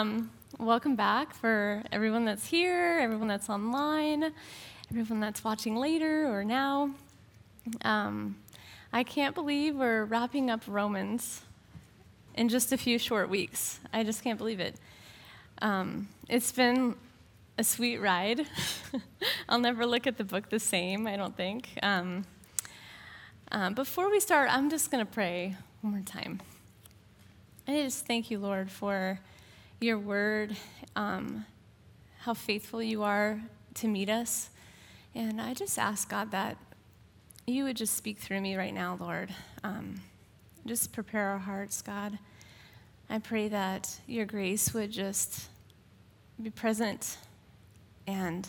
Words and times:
Um, 0.00 0.30
welcome 0.58 0.96
back 0.96 1.34
for 1.34 1.82
everyone 1.92 2.24
that's 2.24 2.46
here, 2.46 3.00
everyone 3.02 3.28
that's 3.28 3.50
online, 3.50 4.32
everyone 4.90 5.20
that's 5.20 5.44
watching 5.44 5.76
later 5.76 6.26
or 6.26 6.42
now. 6.42 6.92
Um, 7.82 8.36
I 8.94 9.04
can't 9.04 9.34
believe 9.34 9.76
we're 9.76 10.04
wrapping 10.04 10.48
up 10.48 10.62
Romans 10.66 11.42
in 12.34 12.48
just 12.48 12.72
a 12.72 12.78
few 12.78 12.98
short 12.98 13.28
weeks. 13.28 13.78
I 13.92 14.02
just 14.02 14.24
can't 14.24 14.38
believe 14.38 14.58
it. 14.58 14.76
Um, 15.60 16.08
it's 16.30 16.50
been 16.50 16.96
a 17.58 17.62
sweet 17.62 17.98
ride. 17.98 18.46
I'll 19.50 19.60
never 19.60 19.84
look 19.84 20.06
at 20.06 20.16
the 20.16 20.24
book 20.24 20.48
the 20.48 20.60
same, 20.60 21.06
I 21.06 21.16
don't 21.16 21.36
think. 21.36 21.68
Um, 21.82 22.24
um, 23.52 23.74
before 23.74 24.10
we 24.10 24.18
start, 24.18 24.48
I'm 24.50 24.70
just 24.70 24.90
going 24.90 25.04
to 25.04 25.12
pray 25.12 25.56
one 25.82 25.92
more 25.92 26.02
time. 26.02 26.40
I 27.68 27.82
just 27.82 28.06
thank 28.06 28.30
you, 28.30 28.38
Lord, 28.38 28.70
for 28.70 29.20
your 29.80 29.98
word, 29.98 30.56
um, 30.94 31.46
how 32.20 32.34
faithful 32.34 32.82
you 32.82 33.02
are 33.02 33.40
to 33.74 33.88
meet 33.88 34.10
us. 34.10 34.50
And 35.14 35.40
I 35.40 35.54
just 35.54 35.78
ask, 35.78 36.08
God, 36.08 36.30
that 36.32 36.56
you 37.46 37.64
would 37.64 37.76
just 37.76 37.94
speak 37.96 38.18
through 38.18 38.40
me 38.40 38.56
right 38.56 38.74
now, 38.74 38.96
Lord. 39.00 39.34
Um, 39.64 40.00
just 40.66 40.92
prepare 40.92 41.28
our 41.28 41.38
hearts, 41.38 41.82
God. 41.82 42.18
I 43.08 43.18
pray 43.18 43.48
that 43.48 43.98
your 44.06 44.26
grace 44.26 44.72
would 44.74 44.90
just 44.90 45.48
be 46.40 46.50
present 46.50 47.16
and 48.06 48.48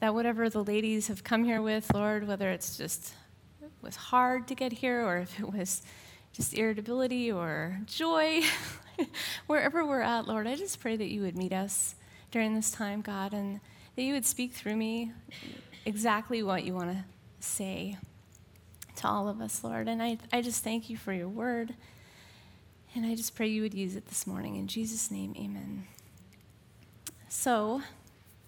that 0.00 0.14
whatever 0.14 0.48
the 0.48 0.62
ladies 0.62 1.08
have 1.08 1.24
come 1.24 1.44
here 1.44 1.60
with, 1.60 1.92
Lord, 1.92 2.28
whether 2.28 2.50
it's 2.50 2.76
just 2.76 3.14
was 3.82 3.96
hard 3.96 4.48
to 4.48 4.54
get 4.54 4.72
here 4.72 5.04
or 5.04 5.18
if 5.18 5.38
it 5.40 5.52
was 5.52 5.82
just 6.32 6.54
irritability 6.54 7.32
or 7.32 7.80
joy, 7.86 8.42
wherever 9.46 9.84
we're 9.84 10.00
at, 10.00 10.26
Lord, 10.26 10.46
I 10.46 10.56
just 10.56 10.80
pray 10.80 10.96
that 10.96 11.08
you 11.08 11.22
would 11.22 11.36
meet 11.36 11.52
us 11.52 11.94
during 12.30 12.54
this 12.54 12.70
time, 12.70 13.00
God, 13.00 13.32
and 13.32 13.60
that 13.96 14.02
you 14.02 14.14
would 14.14 14.26
speak 14.26 14.52
through 14.52 14.76
me 14.76 15.12
exactly 15.84 16.42
what 16.42 16.64
you 16.64 16.74
want 16.74 16.90
to 16.90 17.04
say 17.40 17.96
to 18.96 19.08
all 19.08 19.28
of 19.28 19.40
us, 19.40 19.62
Lord. 19.64 19.88
And 19.88 20.02
I, 20.02 20.18
I 20.32 20.42
just 20.42 20.62
thank 20.62 20.90
you 20.90 20.96
for 20.96 21.12
your 21.12 21.28
word. 21.28 21.74
And 22.94 23.06
I 23.06 23.14
just 23.14 23.34
pray 23.34 23.46
you 23.48 23.62
would 23.62 23.74
use 23.74 23.96
it 23.96 24.06
this 24.06 24.26
morning. 24.26 24.56
In 24.56 24.66
Jesus' 24.66 25.10
name, 25.10 25.34
amen. 25.38 25.86
So, 27.28 27.82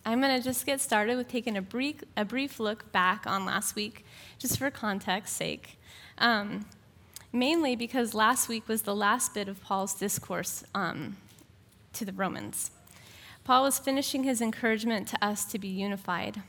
I'm 0.05 0.20
going 0.20 0.36
to 0.36 0.42
just 0.42 0.64
get 0.64 0.80
started 0.80 1.16
with 1.16 1.28
taking 1.28 1.56
a 1.56 1.62
brief, 1.62 2.03
a 2.16 2.25
brief 2.25 2.58
look 2.58 2.91
back 2.91 3.27
on 3.27 3.44
last 3.44 3.77
week, 3.77 4.05
just 4.38 4.58
for 4.58 4.70
context 4.70 5.36
sake. 5.36 5.78
Um, 6.19 6.64
mainly 7.33 7.77
because 7.77 8.14
last 8.14 8.48
week 8.48 8.69
was 8.69 8.83
the 8.83 8.95
last 8.95 9.34
bit 9.34 9.48
of 9.48 9.62
Paul's 9.62 9.95
discourse 9.95 10.64
um, 10.75 11.17
to 11.92 12.05
the 12.05 12.12
Romans. 12.12 12.70
Paul 13.45 13.62
was 13.62 13.78
finishing 13.78 14.25
his 14.25 14.41
encouragement 14.41 15.09
to 15.09 15.25
us 15.25 15.45
to 15.47 15.59
be 15.59 15.69
unified. 15.69 16.42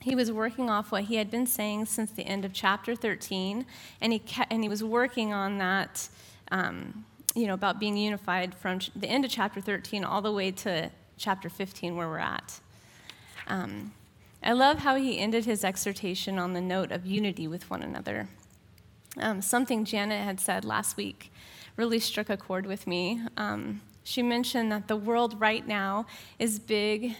He 0.00 0.14
was 0.14 0.30
working 0.30 0.70
off 0.70 0.92
what 0.92 1.04
he 1.04 1.16
had 1.16 1.30
been 1.30 1.46
saying 1.46 1.86
since 1.86 2.10
the 2.10 2.22
end 2.22 2.44
of 2.44 2.52
chapter 2.52 2.94
13, 2.94 3.66
and 4.00 4.12
he, 4.12 4.18
kept, 4.18 4.52
and 4.52 4.62
he 4.62 4.68
was 4.68 4.82
working 4.84 5.32
on 5.32 5.58
that, 5.58 6.08
um, 6.50 7.04
you 7.34 7.46
know, 7.46 7.54
about 7.54 7.80
being 7.80 7.96
unified 7.96 8.54
from 8.54 8.78
the 8.94 9.08
end 9.08 9.24
of 9.24 9.30
chapter 9.30 9.60
13 9.60 10.04
all 10.04 10.22
the 10.22 10.32
way 10.32 10.50
to 10.52 10.90
chapter 11.18 11.48
15, 11.48 11.96
where 11.96 12.08
we're 12.08 12.18
at. 12.18 12.60
Um, 13.48 13.92
I 14.42 14.52
love 14.52 14.78
how 14.78 14.94
he 14.96 15.18
ended 15.18 15.44
his 15.44 15.64
exhortation 15.64 16.38
on 16.38 16.52
the 16.52 16.60
note 16.60 16.92
of 16.92 17.04
unity 17.04 17.48
with 17.48 17.68
one 17.68 17.82
another. 17.82 18.28
Um, 19.18 19.40
something 19.40 19.84
Janet 19.84 20.22
had 20.22 20.40
said 20.40 20.64
last 20.64 20.96
week 20.96 21.32
really 21.76 21.98
struck 21.98 22.30
a 22.30 22.36
chord 22.36 22.66
with 22.66 22.86
me. 22.86 23.20
Um, 23.36 23.80
she 24.04 24.22
mentioned 24.22 24.70
that 24.72 24.88
the 24.88 24.96
world 24.96 25.40
right 25.40 25.66
now 25.66 26.06
is 26.38 26.58
big 26.58 27.16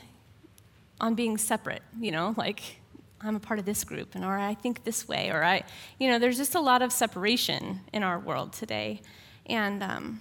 on 1.01 1.15
being 1.15 1.37
separate, 1.37 1.83
you 2.01 2.11
know, 2.11 2.35
like 2.37 2.81
I'm 3.21 3.35
a 3.35 3.41
part 3.41 3.59
of 3.59 3.65
this 3.65 3.83
group, 3.85 4.15
and 4.15 4.25
or 4.25 4.39
I 4.39 4.55
think 4.55 4.85
this 4.85 5.09
way, 5.09 5.31
or 5.31 5.43
I, 5.43 5.65
you 5.99 6.09
know, 6.09 6.19
there's 6.19 6.37
just 6.37 6.55
a 6.55 6.61
lot 6.61 6.83
of 6.83 6.93
separation 6.93 7.81
in 7.93 8.03
our 8.03 8.19
world 8.19 8.53
today, 8.53 9.01
and 9.47 9.83
um, 9.83 10.21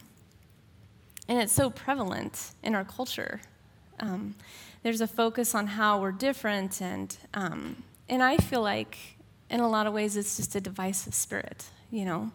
and 1.27 1.39
it's 1.39 1.53
so 1.53 1.69
prevalent 1.69 2.51
in 2.63 2.73
our 2.73 2.85
culture. 2.85 3.41
Um, 3.99 4.35
there's 4.83 5.01
a 5.01 5.07
focus 5.07 5.53
on 5.55 5.67
how 5.67 6.01
we're 6.01 6.11
different, 6.11 6.81
and 6.81 7.15
um, 7.33 7.83
and 8.09 8.23
I 8.23 8.37
feel 8.37 8.61
like 8.61 8.97
in 9.49 9.59
a 9.59 9.69
lot 9.69 9.87
of 9.87 9.93
ways, 9.93 10.17
it's 10.17 10.37
just 10.37 10.55
a 10.55 10.61
divisive 10.61 11.13
spirit, 11.13 11.65
you 11.91 12.05
know. 12.05 12.31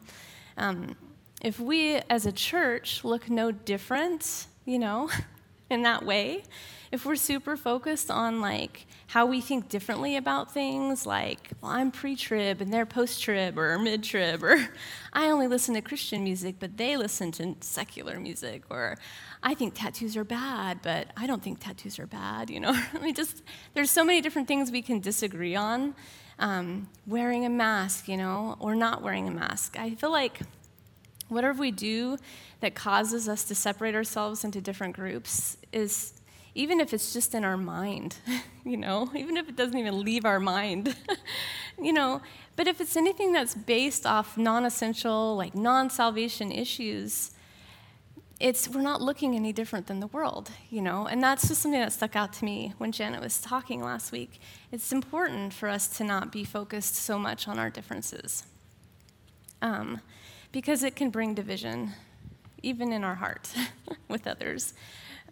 Um, 0.56 0.96
if 1.40 1.58
we 1.58 1.96
as 2.10 2.26
a 2.26 2.32
church 2.32 3.02
look 3.04 3.30
no 3.30 3.50
different, 3.50 4.46
you 4.64 4.78
know, 4.78 5.10
in 5.70 5.82
that 5.82 6.04
way, 6.04 6.42
if 6.92 7.06
we're 7.06 7.16
super 7.16 7.56
focused 7.56 8.10
on 8.10 8.40
like 8.40 8.86
how 9.06 9.24
we 9.26 9.40
think 9.40 9.68
differently 9.68 10.16
about 10.16 10.52
things, 10.52 11.06
like, 11.06 11.50
well, 11.60 11.72
I'm 11.72 11.90
pre 11.90 12.16
trib 12.16 12.60
and 12.60 12.72
they're 12.72 12.86
post 12.86 13.22
trib 13.22 13.58
or 13.58 13.78
mid 13.78 14.02
trib, 14.02 14.42
or 14.42 14.68
I 15.12 15.30
only 15.30 15.46
listen 15.46 15.74
to 15.74 15.80
Christian 15.80 16.24
music, 16.24 16.56
but 16.58 16.76
they 16.76 16.96
listen 16.96 17.32
to 17.32 17.56
secular 17.60 18.18
music, 18.20 18.64
or 18.70 18.98
I 19.42 19.54
think 19.54 19.74
tattoos 19.74 20.16
are 20.16 20.24
bad, 20.24 20.80
but 20.82 21.08
I 21.16 21.26
don't 21.26 21.42
think 21.42 21.60
tattoos 21.60 21.98
are 21.98 22.06
bad, 22.06 22.50
you 22.50 22.60
know? 22.60 22.72
I 22.94 22.98
mean, 22.98 23.14
just, 23.14 23.42
there's 23.74 23.90
so 23.90 24.04
many 24.04 24.20
different 24.20 24.48
things 24.48 24.70
we 24.70 24.82
can 24.82 25.00
disagree 25.00 25.56
on 25.56 25.94
um, 26.40 26.88
wearing 27.06 27.44
a 27.44 27.50
mask, 27.50 28.08
you 28.08 28.16
know, 28.16 28.56
or 28.58 28.74
not 28.74 29.02
wearing 29.02 29.28
a 29.28 29.30
mask. 29.30 29.78
I 29.78 29.94
feel 29.94 30.10
like 30.10 30.40
whatever 31.28 31.60
we 31.60 31.70
do 31.70 32.18
that 32.60 32.74
causes 32.74 33.28
us 33.28 33.44
to 33.44 33.54
separate 33.54 33.94
ourselves 33.94 34.42
into 34.44 34.60
different 34.60 34.96
groups 34.96 35.56
is 35.72 36.14
even 36.54 36.80
if 36.80 36.92
it's 36.92 37.12
just 37.12 37.34
in 37.34 37.44
our 37.44 37.56
mind, 37.56 38.16
you 38.64 38.76
know, 38.76 39.10
even 39.14 39.36
if 39.36 39.48
it 39.48 39.56
doesn't 39.56 39.78
even 39.78 40.02
leave 40.02 40.24
our 40.24 40.40
mind, 40.40 40.96
you 41.80 41.92
know, 41.92 42.20
but 42.56 42.66
if 42.66 42.80
it's 42.80 42.96
anything 42.96 43.32
that's 43.32 43.54
based 43.54 44.04
off 44.04 44.36
non 44.36 44.64
essential, 44.64 45.36
like 45.36 45.54
non 45.54 45.90
salvation 45.90 46.50
issues, 46.50 47.30
it's 48.40 48.66
we're 48.68 48.80
not 48.80 49.02
looking 49.02 49.36
any 49.36 49.52
different 49.52 49.86
than 49.86 50.00
the 50.00 50.06
world, 50.08 50.50
you 50.70 50.80
know, 50.80 51.06
and 51.06 51.22
that's 51.22 51.46
just 51.46 51.60
something 51.60 51.80
that 51.80 51.92
stuck 51.92 52.16
out 52.16 52.32
to 52.32 52.44
me 52.44 52.72
when 52.78 52.90
Janet 52.90 53.20
was 53.20 53.38
talking 53.38 53.82
last 53.82 54.12
week. 54.12 54.40
It's 54.72 54.92
important 54.92 55.52
for 55.52 55.68
us 55.68 55.86
to 55.98 56.04
not 56.04 56.32
be 56.32 56.42
focused 56.44 56.96
so 56.96 57.18
much 57.18 57.46
on 57.46 57.58
our 57.58 57.68
differences, 57.68 58.44
um, 59.60 60.00
because 60.52 60.82
it 60.82 60.96
can 60.96 61.10
bring 61.10 61.34
division, 61.34 61.92
even 62.62 62.92
in 62.92 63.04
our 63.04 63.16
heart, 63.16 63.54
with 64.08 64.26
others. 64.26 64.72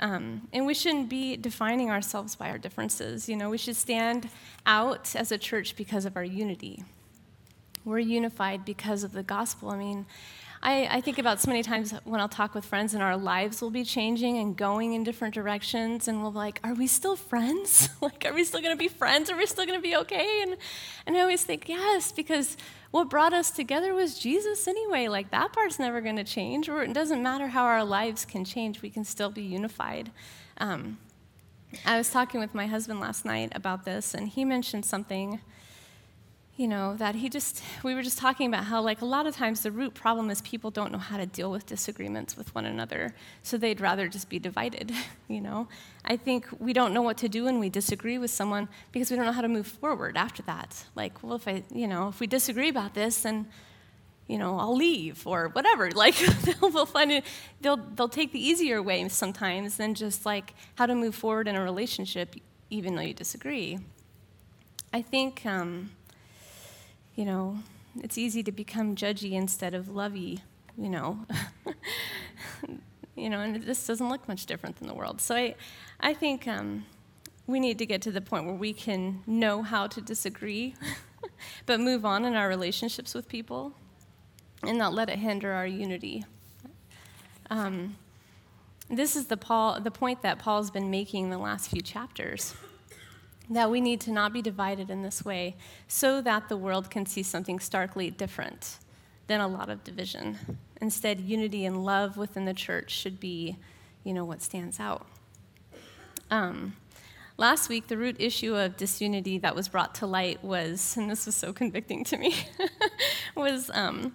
Um, 0.00 0.46
and 0.52 0.66
we 0.66 0.74
shouldn't 0.74 1.08
be 1.08 1.36
defining 1.36 1.90
ourselves 1.90 2.36
by 2.36 2.50
our 2.50 2.58
differences. 2.58 3.28
You 3.28 3.36
know, 3.36 3.50
we 3.50 3.58
should 3.58 3.74
stand 3.74 4.28
out 4.66 5.16
as 5.16 5.32
a 5.32 5.38
church 5.38 5.76
because 5.76 6.04
of 6.04 6.14
our 6.14 6.24
unity. 6.24 6.84
We're 7.84 7.98
unified 8.00 8.64
because 8.64 9.02
of 9.02 9.12
the 9.12 9.22
gospel. 9.22 9.70
I 9.70 9.78
mean, 9.78 10.06
I, 10.62 10.88
I, 10.90 11.00
think 11.00 11.18
about 11.18 11.40
so 11.40 11.48
many 11.48 11.62
times 11.62 11.94
when 12.04 12.20
I'll 12.20 12.28
talk 12.28 12.54
with 12.54 12.64
friends 12.64 12.92
and 12.92 13.02
our 13.02 13.16
lives 13.16 13.62
will 13.62 13.70
be 13.70 13.84
changing 13.84 14.38
and 14.38 14.56
going 14.56 14.92
in 14.92 15.04
different 15.04 15.34
directions, 15.34 16.08
and 16.08 16.20
we'll 16.20 16.32
be 16.32 16.38
like, 16.38 16.60
Are 16.64 16.74
we 16.74 16.86
still 16.88 17.14
friends? 17.14 17.88
like, 18.00 18.24
are 18.24 18.32
we 18.32 18.42
still 18.42 18.60
going 18.60 18.74
to 18.74 18.78
be 18.78 18.88
friends? 18.88 19.30
Are 19.30 19.36
we 19.36 19.46
still 19.46 19.66
going 19.66 19.78
to 19.78 19.82
be 19.82 19.96
okay? 19.96 20.42
And, 20.42 20.56
and 21.06 21.16
I 21.16 21.20
always 21.20 21.44
think, 21.44 21.68
Yes, 21.68 22.10
because 22.10 22.56
what 22.90 23.08
brought 23.08 23.32
us 23.32 23.50
together 23.50 23.94
was 23.94 24.18
Jesus 24.18 24.66
anyway. 24.66 25.06
Like, 25.06 25.30
that 25.30 25.52
part's 25.52 25.78
never 25.78 26.00
going 26.00 26.16
to 26.16 26.24
change. 26.24 26.68
Or 26.68 26.82
it 26.82 26.92
doesn't 26.92 27.22
matter 27.22 27.48
how 27.48 27.64
our 27.64 27.84
lives 27.84 28.24
can 28.24 28.44
change, 28.44 28.82
we 28.82 28.90
can 28.90 29.04
still 29.04 29.30
be 29.30 29.42
unified. 29.42 30.10
Um, 30.58 30.98
I 31.84 31.98
was 31.98 32.10
talking 32.10 32.40
with 32.40 32.54
my 32.54 32.66
husband 32.66 32.98
last 32.98 33.24
night 33.24 33.52
about 33.54 33.84
this, 33.84 34.14
and 34.14 34.28
he 34.28 34.44
mentioned 34.44 34.84
something 34.84 35.40
you 36.58 36.66
know, 36.66 36.96
that 36.96 37.14
he 37.14 37.28
just, 37.28 37.62
we 37.84 37.94
were 37.94 38.02
just 38.02 38.18
talking 38.18 38.48
about 38.48 38.64
how, 38.64 38.82
like, 38.82 39.00
a 39.00 39.04
lot 39.06 39.26
of 39.26 39.34
times 39.34 39.62
the 39.62 39.70
root 39.70 39.94
problem 39.94 40.28
is 40.28 40.42
people 40.42 40.70
don't 40.70 40.90
know 40.92 40.98
how 40.98 41.16
to 41.16 41.24
deal 41.24 41.50
with 41.50 41.64
disagreements 41.64 42.36
with 42.36 42.52
one 42.54 42.66
another, 42.66 43.14
so 43.42 43.56
they'd 43.56 43.80
rather 43.80 44.08
just 44.08 44.28
be 44.28 44.38
divided, 44.40 44.92
you 45.28 45.40
know? 45.40 45.68
I 46.04 46.16
think 46.16 46.46
we 46.58 46.72
don't 46.72 46.92
know 46.92 47.02
what 47.02 47.16
to 47.18 47.28
do 47.28 47.44
when 47.44 47.60
we 47.60 47.70
disagree 47.70 48.18
with 48.18 48.32
someone 48.32 48.68
because 48.92 49.10
we 49.10 49.16
don't 49.16 49.24
know 49.24 49.32
how 49.32 49.40
to 49.40 49.48
move 49.48 49.68
forward 49.68 50.16
after 50.16 50.42
that. 50.42 50.84
Like, 50.96 51.22
well, 51.22 51.34
if 51.34 51.46
I, 51.46 51.62
you 51.72 51.86
know, 51.86 52.08
if 52.08 52.18
we 52.18 52.26
disagree 52.26 52.68
about 52.68 52.92
this, 52.94 53.22
then, 53.22 53.46
you 54.26 54.36
know, 54.36 54.58
I'll 54.58 54.76
leave 54.76 55.26
or 55.26 55.48
whatever. 55.50 55.90
Like, 55.94 56.16
they'll, 56.16 56.86
find 56.86 57.12
it, 57.12 57.24
they'll, 57.60 57.76
they'll 57.76 58.08
take 58.08 58.32
the 58.32 58.44
easier 58.44 58.82
way 58.82 59.08
sometimes 59.08 59.76
than 59.76 59.94
just, 59.94 60.26
like, 60.26 60.54
how 60.74 60.86
to 60.86 60.96
move 60.96 61.14
forward 61.14 61.46
in 61.46 61.54
a 61.54 61.62
relationship 61.62 62.34
even 62.68 62.96
though 62.96 63.02
you 63.02 63.14
disagree. 63.14 63.78
I 64.92 65.02
think, 65.02 65.46
um, 65.46 65.90
you 67.18 67.24
know, 67.24 67.58
it's 67.96 68.16
easy 68.16 68.44
to 68.44 68.52
become 68.52 68.94
judgy 68.94 69.32
instead 69.32 69.74
of 69.74 69.88
lovey, 69.88 70.38
you 70.76 70.88
know. 70.88 71.26
you 73.16 73.28
know, 73.28 73.40
and 73.40 73.60
this 73.64 73.84
doesn't 73.88 74.08
look 74.08 74.28
much 74.28 74.46
different 74.46 74.78
than 74.78 74.86
the 74.86 74.94
world. 74.94 75.20
So 75.20 75.34
I, 75.34 75.56
I 75.98 76.14
think 76.14 76.46
um, 76.46 76.86
we 77.48 77.58
need 77.58 77.76
to 77.78 77.86
get 77.86 78.02
to 78.02 78.12
the 78.12 78.20
point 78.20 78.46
where 78.46 78.54
we 78.54 78.72
can 78.72 79.24
know 79.26 79.64
how 79.64 79.88
to 79.88 80.00
disagree, 80.00 80.76
but 81.66 81.80
move 81.80 82.04
on 82.04 82.24
in 82.24 82.36
our 82.36 82.46
relationships 82.46 83.14
with 83.14 83.26
people 83.26 83.72
and 84.62 84.78
not 84.78 84.94
let 84.94 85.10
it 85.10 85.18
hinder 85.18 85.50
our 85.50 85.66
unity. 85.66 86.24
Um, 87.50 87.96
this 88.88 89.16
is 89.16 89.26
the, 89.26 89.36
Paul, 89.36 89.80
the 89.80 89.90
point 89.90 90.22
that 90.22 90.38
Paul's 90.38 90.70
been 90.70 90.88
making 90.88 91.30
the 91.30 91.38
last 91.38 91.68
few 91.68 91.82
chapters 91.82 92.54
that 93.50 93.70
we 93.70 93.80
need 93.80 94.00
to 94.02 94.12
not 94.12 94.32
be 94.32 94.42
divided 94.42 94.90
in 94.90 95.02
this 95.02 95.24
way 95.24 95.56
so 95.86 96.20
that 96.20 96.48
the 96.48 96.56
world 96.56 96.90
can 96.90 97.06
see 97.06 97.22
something 97.22 97.58
starkly 97.58 98.10
different 98.10 98.78
than 99.26 99.40
a 99.40 99.48
lot 99.48 99.68
of 99.68 99.84
division. 99.84 100.38
Instead, 100.80 101.20
unity 101.20 101.64
and 101.64 101.84
love 101.84 102.16
within 102.16 102.44
the 102.44 102.54
church 102.54 102.90
should 102.90 103.18
be, 103.20 103.56
you 104.04 104.12
know, 104.12 104.24
what 104.24 104.42
stands 104.42 104.78
out. 104.80 105.06
Um, 106.30 106.76
last 107.36 107.68
week, 107.68 107.88
the 107.88 107.96
root 107.96 108.16
issue 108.18 108.54
of 108.54 108.76
disunity 108.76 109.38
that 109.38 109.54
was 109.54 109.68
brought 109.68 109.94
to 109.96 110.06
light 110.06 110.42
was, 110.44 110.96
and 110.96 111.10
this 111.10 111.26
was 111.26 111.34
so 111.34 111.52
convicting 111.52 112.04
to 112.04 112.16
me, 112.16 112.34
was 113.34 113.70
um, 113.72 114.14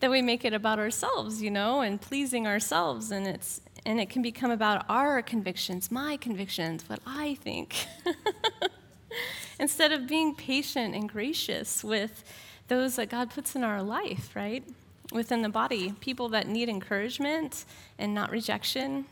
that 0.00 0.10
we 0.10 0.20
make 0.20 0.44
it 0.44 0.52
about 0.52 0.78
ourselves, 0.78 1.40
you 1.40 1.50
know, 1.50 1.80
and 1.80 2.00
pleasing 2.00 2.46
ourselves, 2.46 3.10
and 3.10 3.26
it's 3.26 3.60
and 3.86 4.00
it 4.00 4.08
can 4.08 4.22
become 4.22 4.50
about 4.50 4.84
our 4.88 5.22
convictions, 5.22 5.90
my 5.90 6.16
convictions, 6.16 6.88
what 6.88 7.00
I 7.06 7.36
think. 7.42 7.86
Instead 9.58 9.92
of 9.92 10.06
being 10.06 10.34
patient 10.34 10.94
and 10.94 11.08
gracious 11.08 11.84
with 11.84 12.24
those 12.68 12.96
that 12.96 13.08
God 13.08 13.30
puts 13.30 13.54
in 13.54 13.62
our 13.62 13.82
life, 13.82 14.34
right? 14.34 14.64
Within 15.12 15.42
the 15.42 15.48
body, 15.48 15.92
people 16.00 16.28
that 16.30 16.48
need 16.48 16.68
encouragement 16.68 17.64
and 17.98 18.14
not 18.14 18.30
rejection, 18.30 19.04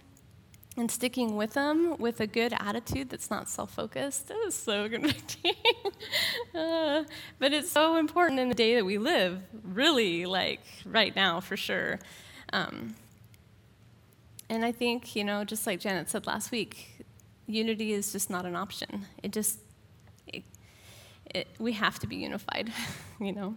and 0.77 0.91
sticking 0.91 1.37
with 1.37 1.53
them 1.53 1.97
with 1.99 2.21
a 2.21 2.27
good 2.27 2.55
attitude 2.59 3.11
that's 3.11 3.31
not 3.31 3.49
self 3.49 3.75
focused. 3.75 4.29
That 4.29 4.39
is 4.47 4.55
so 4.55 4.89
convicting. 4.89 5.55
uh, 6.55 7.05
but 7.39 7.53
it's 7.53 7.71
so 7.71 7.97
important 7.97 8.41
in 8.41 8.49
the 8.49 8.55
day 8.55 8.75
that 8.77 8.85
we 8.85 8.99
live, 8.99 9.43
really, 9.63 10.25
like 10.25 10.61
right 10.87 11.15
now 11.15 11.41
for 11.41 11.57
sure. 11.57 11.99
Um, 12.53 12.95
and 14.53 14.67
I 14.67 14.71
think, 14.71 15.17
you 15.17 15.25
know, 15.25 15.45
just 15.45 15.67
like 15.67 15.81
Janet 15.81 16.11
said 16.11 16.27
last 16.27 16.53
week, 16.53 17.07
unity 17.47 17.95
is 17.95 18.13
just 18.13 18.29
not 18.29 18.45
an 18.45 18.55
option. 18.55 19.07
It 19.23 19.33
just, 19.33 19.59
it, 20.27 20.45
it, 21.35 21.49
we 21.59 21.73
have 21.73 21.99
to 22.01 22.07
be 22.07 22.17
unified, 22.17 22.71
you 23.21 23.33
know. 23.33 23.55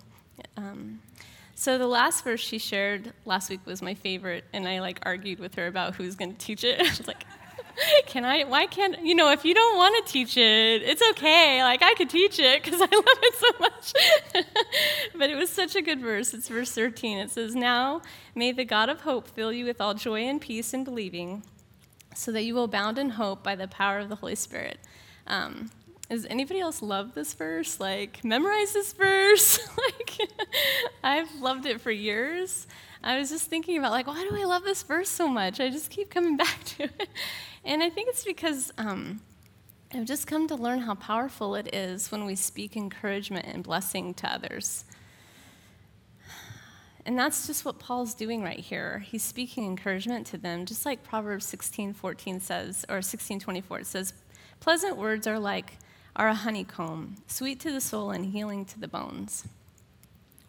Um, 0.56 1.02
so 1.54 1.78
the 1.78 1.86
last 1.86 2.24
verse 2.24 2.40
she 2.40 2.60
shared 2.60 3.12
last 3.26 3.50
week 3.50 3.60
was 3.66 3.82
my 3.82 3.94
favorite, 3.94 4.46
and 4.54 4.70
I 4.70 4.80
like 4.80 5.00
argued 5.04 5.40
with 5.40 5.56
her 5.56 5.68
about 5.68 5.96
who's 5.96 6.16
going 6.16 6.32
to 6.32 6.38
teach 6.38 6.64
it. 6.64 6.80
I 6.80 6.84
was 6.84 7.06
like, 7.08 7.26
can 8.06 8.26
I? 8.26 8.44
Why 8.44 8.66
can't 8.66 9.04
you 9.06 9.16
know? 9.16 9.32
If 9.32 9.46
you 9.46 9.54
don't 9.54 9.78
want 9.78 10.06
to 10.06 10.12
teach 10.12 10.38
it, 10.38 10.82
it's 10.84 11.02
okay. 11.12 11.64
Like 11.64 11.82
I 11.82 11.94
could 11.96 12.10
teach 12.10 12.40
it 12.40 12.64
because 12.64 12.82
I 12.82 12.96
love 12.96 13.20
it 13.24 13.36
so 13.36 13.48
much. 13.60 14.46
but 15.16 15.30
it 15.30 15.36
was 15.36 15.50
such 15.50 15.76
a 15.76 15.82
good 15.82 16.00
verse. 16.00 16.34
It's 16.34 16.48
verse 16.48 16.72
13. 16.72 17.18
It 17.18 17.32
says, 17.32 17.56
"Now 17.56 18.02
may 18.34 18.52
the 18.52 18.66
God 18.66 18.90
of 18.90 19.02
hope 19.02 19.28
fill 19.28 19.52
you 19.52 19.66
with 19.66 19.82
all 19.82 19.94
joy 19.94 20.22
and 20.22 20.40
peace 20.40 20.74
in 20.74 20.84
believing, 20.84 21.44
so 22.14 22.32
that 22.32 22.44
you 22.44 22.56
will 22.56 22.66
abound 22.66 22.98
in 22.98 23.12
hope 23.12 23.44
by 23.44 23.56
the 23.56 23.68
power 23.68 24.00
of 24.00 24.10
the 24.10 24.16
Holy 24.16 24.36
Spirit." 24.36 24.80
Um, 25.28 25.72
does 26.10 26.26
anybody 26.28 26.60
else 26.60 26.82
love 26.82 27.16
this 27.16 27.34
verse? 27.34 27.80
Like, 27.80 28.24
memorize 28.24 28.74
this 28.74 28.94
verse? 28.94 29.60
like, 29.78 30.20
I've 31.04 31.34
loved 31.42 31.66
it 31.66 31.82
for 31.82 31.90
years. 31.90 32.68
I 33.06 33.20
was 33.20 33.30
just 33.30 33.52
thinking 33.52 33.78
about, 33.78 33.92
like, 33.92 34.08
why 34.08 34.28
do 34.28 34.36
I 34.36 34.46
love 34.46 34.64
this 34.64 34.82
verse 34.82 35.10
so 35.10 35.28
much? 35.28 35.60
I 35.60 35.70
just 35.70 35.92
keep 35.92 36.10
coming 36.10 36.38
back 36.46 36.64
to 36.64 36.84
it. 36.86 37.08
And 37.64 37.84
I 37.84 37.90
think 37.92 38.10
it's 38.10 38.26
because 38.26 38.74
um, 38.80 39.22
I've 39.94 40.06
just 40.06 40.26
come 40.26 40.48
to 40.48 40.56
learn 40.56 40.80
how 40.80 40.96
powerful 40.96 41.54
it 41.54 41.74
is 41.74 42.12
when 42.12 42.26
we 42.26 42.36
speak 42.36 42.76
encouragement 42.76 43.46
and 43.46 43.64
blessing 43.64 44.16
to 44.16 44.34
others. 44.34 44.86
And 47.06 47.18
that's 47.20 47.46
just 47.46 47.64
what 47.64 47.78
Paul's 47.78 48.16
doing 48.16 48.42
right 48.42 48.60
here. 48.60 49.06
He's 49.06 49.24
speaking 49.24 49.66
encouragement 49.66 50.26
to 50.28 50.40
them, 50.40 50.66
just 50.66 50.84
like 50.84 51.04
Proverbs 51.04 51.46
16, 51.46 51.94
14 51.94 52.40
says, 52.40 52.86
or 52.90 53.04
16, 53.04 53.40
24, 53.40 53.80
it 53.80 53.86
says, 53.86 54.14
Pleasant 54.60 54.98
words 54.98 55.28
are 55.28 55.38
like 55.38 55.78
are 56.16 56.30
a 56.30 56.34
honeycomb, 56.34 57.18
sweet 57.28 57.60
to 57.60 57.72
the 57.72 57.82
soul 57.82 58.10
and 58.10 58.26
healing 58.28 58.66
to 58.66 58.80
the 58.80 58.88
bones. 58.88 59.48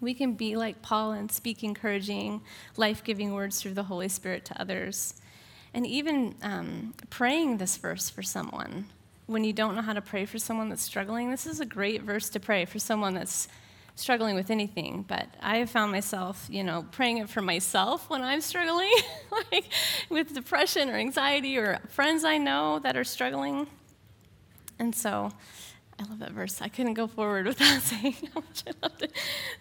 We 0.01 0.15
can 0.15 0.35
be 0.35 0.57
like 0.57 0.83
Paul 0.83 1.13
and 1.13 1.31
speak 1.31 1.65
encouraging, 1.65 2.43
life 2.77 3.03
giving 3.03 3.33
words 3.33 3.61
through 3.61 3.75
the 3.75 3.85
Holy 3.85 4.09
Spirit 4.09 4.45
to 4.47 4.61
others. 4.61 5.15
And 5.73 5.87
even 5.87 6.35
um, 6.43 6.95
praying 7.11 7.59
this 7.59 7.77
verse 7.77 8.11
for 8.11 8.23
someone 8.23 8.87
when 9.27 9.43
you 9.43 9.53
don't 9.53 9.75
know 9.75 9.83
how 9.83 9.93
to 9.93 10.01
pray 10.01 10.25
for 10.25 10.39
someone 10.39 10.69
that's 10.69 10.83
struggling, 10.83 11.31
this 11.31 11.47
is 11.47 11.61
a 11.61 11.67
great 11.67 12.03
verse 12.03 12.29
to 12.31 12.41
pray 12.41 12.65
for 12.65 12.79
someone 12.79 13.15
that's 13.15 13.49
struggling 13.97 14.37
with 14.37 14.51
anything. 14.51 15.05
But 15.07 15.27
I 15.41 15.59
have 15.59 15.71
found 15.71 15.91
myself, 15.91 16.47
you 16.49 16.63
know, 16.63 16.87
praying 16.93 17.19
it 17.19 17.29
for 17.29 17.43
myself 17.43 18.09
when 18.09 18.23
I'm 18.23 18.41
struggling, 18.41 18.93
like 19.53 19.67
with 20.09 20.33
depression 20.33 20.89
or 20.89 20.95
anxiety 20.95 21.59
or 21.59 21.81
friends 21.89 22.25
I 22.25 22.39
know 22.39 22.79
that 22.81 22.97
are 22.97 23.05
struggling. 23.05 23.67
And 24.79 24.95
so 24.95 25.33
I 25.99 26.05
love 26.05 26.19
that 26.19 26.33
verse. 26.33 26.61
I 26.61 26.69
couldn't 26.69 26.95
go 26.95 27.07
forward 27.07 27.47
without 27.47 27.81
saying 27.83 28.17
how 28.35 28.41
much 28.41 28.65
I 28.67 28.73
loved 28.83 29.03
it. 29.03 29.13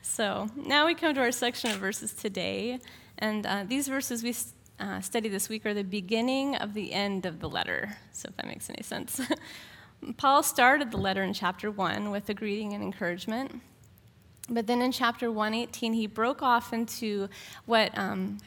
So 0.02 0.50
now 0.56 0.86
we 0.86 0.96
come 0.96 1.16
to 1.16 1.22
our 1.22 1.32
section 1.32 1.72
of 1.72 1.78
verses 1.78 2.14
today. 2.14 2.80
And 3.18 3.46
uh, 3.46 3.64
these 3.68 3.88
verses 3.88 4.24
we 4.24 4.36
uh, 4.80 5.00
study 5.00 5.30
this 5.30 5.48
week 5.48 5.66
are 5.66 5.74
the 5.74 5.84
beginning 5.84 6.56
of 6.56 6.74
the 6.74 6.92
end 6.92 7.26
of 7.26 7.40
the 7.40 7.48
letter, 7.48 7.98
so 8.12 8.28
if 8.30 8.36
that 8.38 8.46
makes 8.46 8.70
any 8.70 8.84
sense. 8.84 9.22
Paul 10.18 10.44
started 10.44 10.92
the 10.92 10.98
letter 10.98 11.24
in 11.24 11.34
chapter 11.34 11.72
1 11.72 12.12
with 12.12 12.30
a 12.30 12.34
greeting 12.34 12.74
and 12.74 12.84
encouragement. 12.84 13.62
But 14.50 14.68
then 14.68 14.82
in 14.82 14.92
chapter 14.92 15.32
118, 15.32 15.94
he 15.94 16.06
broke 16.06 16.44
off 16.44 16.74
into 16.74 17.30
what 17.66 17.98
um, 17.98 18.38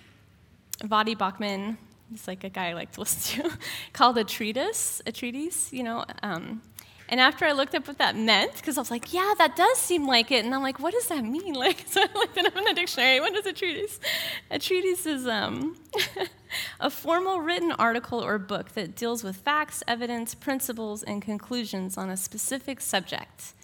Voddie 0.83 1.17
Baucham, 1.17 1.77
he's 2.11 2.29
like 2.29 2.45
a 2.45 2.49
guy 2.49 2.69
I 2.69 2.73
like 2.75 2.93
to 2.93 3.01
listen 3.01 3.43
to, 3.43 3.59
called 3.93 4.19
a 4.19 4.25
treatise, 4.25 5.03
a 5.07 5.13
treatise, 5.13 5.73
you 5.73 5.83
know. 5.83 6.05
Um, 6.23 6.63
and 7.09 7.21
after 7.21 7.47
I 7.47 7.53
looked 7.53 7.75
up 7.75 7.89
what 7.89 7.99
that 7.99 8.17
meant, 8.17 8.55
because 8.57 8.77
I 8.77 8.81
was 8.81 8.91
like, 8.91 9.13
yeah, 9.15 9.33
that 9.39 9.57
does 9.57 9.79
seem 9.79 10.07
like 10.07 10.31
it. 10.31 10.45
And 10.45 10.55
I'm 10.55 10.63
like, 10.63 10.79
what 10.79 10.93
does 10.93 11.07
that 11.09 11.25
mean? 11.25 11.55
Like, 11.59 11.85
so 11.89 12.03
I 12.03 12.09
looked 12.15 12.37
it 12.37 12.47
up 12.47 12.57
in 12.57 12.65
the 12.65 12.75
dictionary. 12.75 13.19
What 13.21 13.35
is 13.35 13.45
a 13.45 13.53
treatise? 13.53 13.99
A 14.51 14.59
treatise 14.61 15.07
is 15.07 15.27
um, 15.27 15.77
a 16.81 16.89
formal 16.89 17.41
written 17.41 17.73
article 17.73 18.23
or 18.23 18.39
book 18.39 18.73
that 18.75 18.95
deals 18.95 19.25
with 19.25 19.37
facts, 19.37 19.83
evidence, 19.89 20.35
principles, 20.35 21.03
and 21.03 21.21
conclusions 21.21 21.97
on 21.99 22.11
a 22.11 22.17
specific 22.17 22.81
subject. 22.81 23.55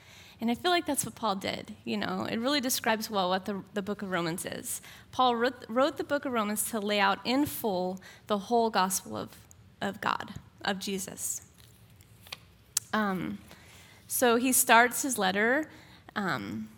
And 0.41 0.51
I 0.51 0.55
feel 0.57 0.73
like 0.73 0.87
that's 0.87 1.07
what 1.07 1.15
Paul 1.15 1.37
did. 1.37 1.75
You 1.85 1.99
know, 1.99 2.27
it 2.29 2.39
really 2.39 2.61
describes 2.61 3.09
well 3.09 3.29
what 3.29 3.45
the, 3.45 3.63
the 3.75 3.83
book 3.83 4.03
of 4.03 4.11
Romans 4.11 4.45
is. 4.45 4.83
Paul 5.13 5.37
wrote, 5.37 5.65
wrote 5.69 5.97
the 5.97 6.05
book 6.05 6.25
of 6.25 6.33
Romans 6.33 6.69
to 6.71 6.81
lay 6.81 6.99
out 6.99 7.21
in 7.25 7.47
full 7.47 8.01
the 8.27 8.39
whole 8.39 8.71
gospel 8.71 9.17
of, 9.17 9.31
of 9.81 10.01
God, 10.01 10.35
of 10.63 10.81
Jesus. 10.81 11.44
Um, 12.95 13.39
so 14.07 14.37
he 14.37 14.53
starts 14.53 15.03
his 15.03 15.19
letter, 15.19 15.69
um, 16.15 16.69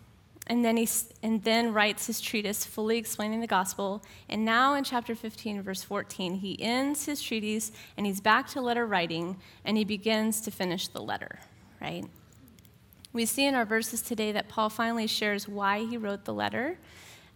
and 0.47 0.65
then 0.65 0.75
he 0.75 0.89
and 1.21 1.43
then 1.43 1.73
writes 1.73 2.07
his 2.07 2.19
treatise, 2.19 2.65
fully 2.65 2.97
explaining 2.97 3.39
the 3.39 3.47
gospel. 3.47 4.03
And 4.27 4.43
now 4.43 4.73
in 4.73 4.83
chapter 4.83 5.13
15, 5.13 5.61
verse 5.61 5.83
14, 5.83 6.35
he 6.35 6.61
ends 6.61 7.05
his 7.05 7.21
treatise, 7.21 7.71
and 7.95 8.05
he's 8.05 8.19
back 8.19 8.47
to 8.49 8.61
letter 8.61 8.85
writing, 8.85 9.37
and 9.63 9.77
he 9.77 9.83
begins 9.83 10.41
to 10.41 10.51
finish 10.51 10.87
the 10.87 11.01
letter. 11.01 11.39
Right. 11.79 12.05
We 13.13 13.25
see 13.25 13.45
in 13.45 13.53
our 13.53 13.65
verses 13.65 14.01
today 14.01 14.31
that 14.31 14.49
Paul 14.49 14.69
finally 14.69 15.07
shares 15.07 15.47
why 15.47 15.85
he 15.85 15.97
wrote 15.97 16.25
the 16.25 16.33
letter. 16.33 16.79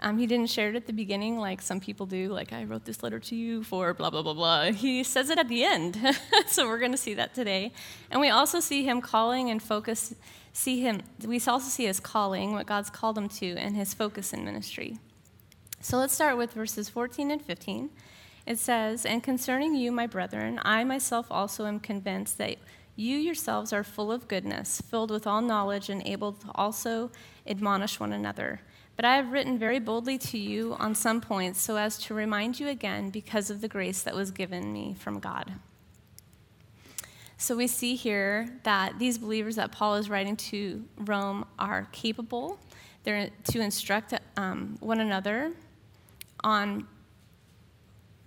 Um, 0.03 0.17
he 0.17 0.25
didn't 0.25 0.49
share 0.49 0.69
it 0.69 0.75
at 0.75 0.87
the 0.87 0.93
beginning 0.93 1.37
like 1.37 1.61
some 1.61 1.79
people 1.79 2.07
do, 2.07 2.29
like, 2.29 2.51
I 2.53 2.63
wrote 2.63 2.85
this 2.85 3.03
letter 3.03 3.19
to 3.19 3.35
you 3.35 3.63
for 3.63 3.93
blah, 3.93 4.09
blah, 4.09 4.23
blah, 4.23 4.33
blah. 4.33 4.71
He 4.71 5.03
says 5.03 5.29
it 5.29 5.37
at 5.37 5.47
the 5.47 5.63
end. 5.63 5.99
so 6.47 6.67
we're 6.67 6.79
going 6.79 6.91
to 6.91 6.97
see 6.97 7.13
that 7.13 7.35
today. 7.35 7.71
And 8.09 8.19
we 8.19 8.29
also 8.29 8.59
see 8.59 8.83
him 8.83 8.99
calling 8.99 9.51
and 9.51 9.61
focus, 9.61 10.15
see 10.53 10.81
him, 10.81 11.01
we 11.23 11.39
also 11.47 11.69
see 11.69 11.85
his 11.85 11.99
calling, 11.99 12.53
what 12.53 12.65
God's 12.65 12.89
called 12.89 13.17
him 13.17 13.29
to, 13.29 13.51
and 13.57 13.75
his 13.75 13.93
focus 13.93 14.33
in 14.33 14.43
ministry. 14.43 14.97
So 15.81 15.97
let's 15.97 16.13
start 16.13 16.35
with 16.35 16.53
verses 16.53 16.89
14 16.89 17.29
and 17.29 17.41
15. 17.41 17.91
It 18.47 18.57
says, 18.57 19.05
And 19.05 19.21
concerning 19.21 19.75
you, 19.75 19.91
my 19.91 20.07
brethren, 20.07 20.59
I 20.63 20.83
myself 20.83 21.27
also 21.29 21.67
am 21.67 21.79
convinced 21.79 22.39
that 22.39 22.57
you 22.95 23.17
yourselves 23.17 23.71
are 23.71 23.83
full 23.83 24.11
of 24.11 24.27
goodness, 24.27 24.81
filled 24.81 25.11
with 25.11 25.25
all 25.25 25.41
knowledge, 25.41 25.89
and 25.89 26.01
able 26.05 26.33
to 26.33 26.51
also 26.55 27.11
admonish 27.47 27.99
one 27.99 28.13
another. 28.13 28.61
But 29.01 29.07
I 29.07 29.15
have 29.15 29.31
written 29.31 29.57
very 29.57 29.79
boldly 29.79 30.19
to 30.19 30.37
you 30.37 30.75
on 30.77 30.93
some 30.93 31.21
points 31.21 31.59
so 31.59 31.75
as 31.75 31.97
to 32.03 32.13
remind 32.13 32.59
you 32.59 32.67
again 32.67 33.09
because 33.09 33.49
of 33.49 33.59
the 33.59 33.67
grace 33.67 34.03
that 34.03 34.13
was 34.13 34.29
given 34.29 34.71
me 34.71 34.93
from 34.93 35.19
God. 35.19 35.53
So 37.35 37.55
we 37.55 37.65
see 37.65 37.95
here 37.95 38.47
that 38.61 38.99
these 38.99 39.17
believers 39.17 39.55
that 39.55 39.71
Paul 39.71 39.95
is 39.95 40.07
writing 40.07 40.35
to 40.35 40.83
Rome 40.99 41.45
are 41.57 41.87
capable. 41.91 42.59
They're 43.03 43.31
to 43.45 43.59
instruct 43.59 44.13
um, 44.37 44.77
one 44.81 44.99
another 44.99 45.51
on 46.43 46.85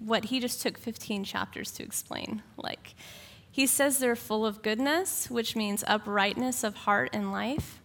what 0.01 0.25
he 0.25 0.41
just 0.41 0.61
took 0.61 0.77
15 0.77 1.23
chapters 1.23 1.71
to 1.71 1.85
explain. 1.85 2.43
Like, 2.57 2.97
he 3.49 3.69
says 3.69 4.01
they're 4.01 4.17
full 4.17 4.45
of 4.45 4.61
goodness, 4.61 5.31
which 5.31 5.55
means 5.55 5.85
uprightness 5.87 6.65
of 6.65 6.75
heart 6.75 7.11
and 7.13 7.31
life. 7.31 7.81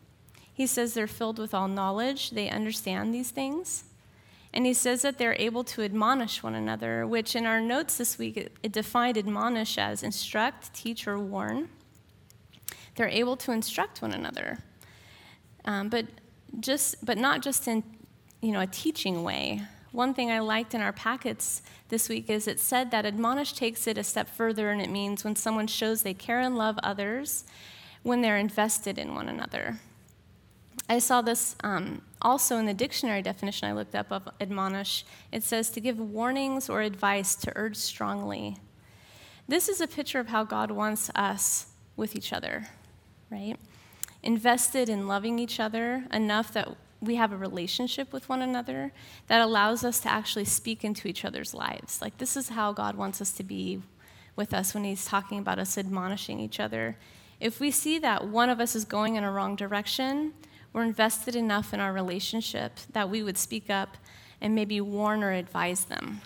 He 0.59 0.67
says 0.67 0.93
they're 0.93 1.07
filled 1.07 1.39
with 1.39 1.53
all 1.53 1.69
knowledge, 1.69 2.31
they 2.31 2.49
understand 2.49 3.13
these 3.13 3.31
things. 3.31 3.85
And 4.53 4.65
he 4.65 4.73
says 4.73 5.03
that 5.03 5.17
they're 5.17 5.37
able 5.39 5.63
to 5.63 5.83
admonish 5.83 6.43
one 6.43 6.53
another, 6.53 7.07
which 7.07 7.33
in 7.33 7.45
our 7.45 7.61
notes 7.61 7.97
this 7.97 8.17
week, 8.17 8.35
it, 8.35 8.69
defined 8.69 9.17
admonish 9.17 9.77
as 9.77 10.03
instruct, 10.03 10.73
teach, 10.73 11.07
or 11.07 11.17
warn. 11.17 11.69
They're 12.95 13.07
able 13.07 13.37
to 13.37 13.53
instruct 13.53 14.01
one 14.01 14.11
another, 14.11 14.59
um, 15.63 15.87
but, 15.87 16.07
just, 16.59 17.05
but 17.05 17.17
not 17.17 17.41
just 17.41 17.65
in 17.65 17.81
you 18.41 18.51
know, 18.51 18.59
a 18.59 18.67
teaching 18.67 19.23
way. 19.23 19.61
One 19.93 20.13
thing 20.13 20.29
I 20.29 20.39
liked 20.39 20.73
in 20.73 20.81
our 20.81 20.91
packets 20.91 21.61
this 21.87 22.09
week 22.09 22.29
is 22.29 22.49
it 22.49 22.59
said 22.59 22.91
that 22.91 23.05
admonish 23.05 23.53
takes 23.53 23.87
it 23.87 23.97
a 23.97 24.03
step 24.03 24.27
further, 24.27 24.71
and 24.71 24.81
it 24.81 24.89
means 24.89 25.23
when 25.23 25.37
someone 25.37 25.67
shows 25.67 26.03
they 26.03 26.13
care 26.13 26.41
and 26.41 26.57
love 26.57 26.77
others 26.83 27.45
when 28.03 28.21
they're 28.21 28.35
invested 28.35 28.97
in 28.97 29.15
one 29.15 29.29
another. 29.29 29.79
I 30.89 30.97
saw 30.97 31.21
this 31.21 31.55
um, 31.63 32.01
also 32.19 32.57
in 32.57 32.65
the 32.65 32.73
dictionary 32.73 33.21
definition 33.21 33.69
I 33.69 33.73
looked 33.73 33.93
up 33.93 34.11
of 34.11 34.27
admonish. 34.41 35.05
It 35.31 35.43
says 35.43 35.69
to 35.71 35.79
give 35.79 35.99
warnings 35.99 36.67
or 36.67 36.81
advice, 36.81 37.35
to 37.35 37.53
urge 37.55 37.77
strongly. 37.77 38.57
This 39.47 39.69
is 39.69 39.81
a 39.81 39.87
picture 39.87 40.19
of 40.19 40.27
how 40.27 40.43
God 40.43 40.71
wants 40.71 41.11
us 41.13 41.67
with 41.95 42.15
each 42.15 42.33
other, 42.33 42.67
right? 43.29 43.55
Invested 44.23 44.89
in 44.89 45.07
loving 45.07 45.37
each 45.37 45.59
other 45.59 46.05
enough 46.11 46.51
that 46.53 46.75
we 47.01 47.15
have 47.15 47.31
a 47.31 47.37
relationship 47.37 48.11
with 48.11 48.27
one 48.27 48.41
another 48.41 48.91
that 49.27 49.41
allows 49.41 49.83
us 49.83 49.99
to 50.01 50.11
actually 50.11 50.45
speak 50.45 50.83
into 50.83 51.07
each 51.07 51.23
other's 51.23 51.53
lives. 51.53 52.01
Like, 52.01 52.17
this 52.17 52.35
is 52.35 52.49
how 52.49 52.73
God 52.73 52.95
wants 52.95 53.21
us 53.21 53.31
to 53.33 53.43
be 53.43 53.81
with 54.35 54.53
us 54.53 54.73
when 54.73 54.83
He's 54.83 55.05
talking 55.05 55.39
about 55.39 55.59
us 55.59 55.77
admonishing 55.77 56.39
each 56.39 56.59
other. 56.59 56.97
If 57.39 57.59
we 57.59 57.71
see 57.71 57.99
that 57.99 58.27
one 58.27 58.49
of 58.49 58.59
us 58.59 58.75
is 58.75 58.85
going 58.85 59.15
in 59.15 59.23
a 59.23 59.31
wrong 59.31 59.55
direction, 59.55 60.33
we're 60.73 60.83
invested 60.83 61.35
enough 61.35 61.73
in 61.73 61.79
our 61.79 61.91
relationship 61.93 62.77
that 62.93 63.09
we 63.09 63.23
would 63.23 63.37
speak 63.37 63.69
up 63.69 63.97
and 64.41 64.55
maybe 64.55 64.79
warn 64.81 65.23
or 65.23 65.31
advise 65.31 65.85
them. 65.85 66.21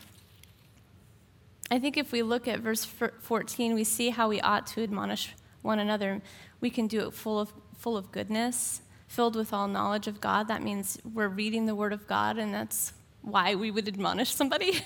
I 1.72 1.80
think 1.80 1.98
if 1.98 2.12
we 2.12 2.22
look 2.22 2.48
at 2.48 2.60
verse 2.60 2.86
14, 2.86 3.74
we 3.74 3.84
see 3.84 4.10
how 4.10 4.30
we 4.30 4.40
ought 4.42 4.68
to 4.68 4.84
admonish 4.84 5.34
one 5.62 5.80
another. 5.80 6.22
We 6.62 6.70
can 6.70 6.88
do 6.88 7.08
it 7.08 7.14
full 7.14 7.40
of, 7.40 7.52
full 7.76 7.98
of 7.98 8.12
goodness, 8.12 8.82
filled 9.08 9.36
with 9.36 9.54
all 9.54 9.68
knowledge 9.68 10.08
of 10.08 10.22
God. 10.22 10.48
That 10.48 10.62
means 10.62 11.00
we're 11.14 11.30
reading 11.30 11.66
the 11.66 11.74
Word 11.74 11.94
of 11.94 12.06
God, 12.06 12.38
and 12.38 12.54
that's 12.54 12.94
why 13.22 13.56
we 13.56 13.72
would 13.72 13.88
admonish 13.88 14.36
somebody. 14.36 14.82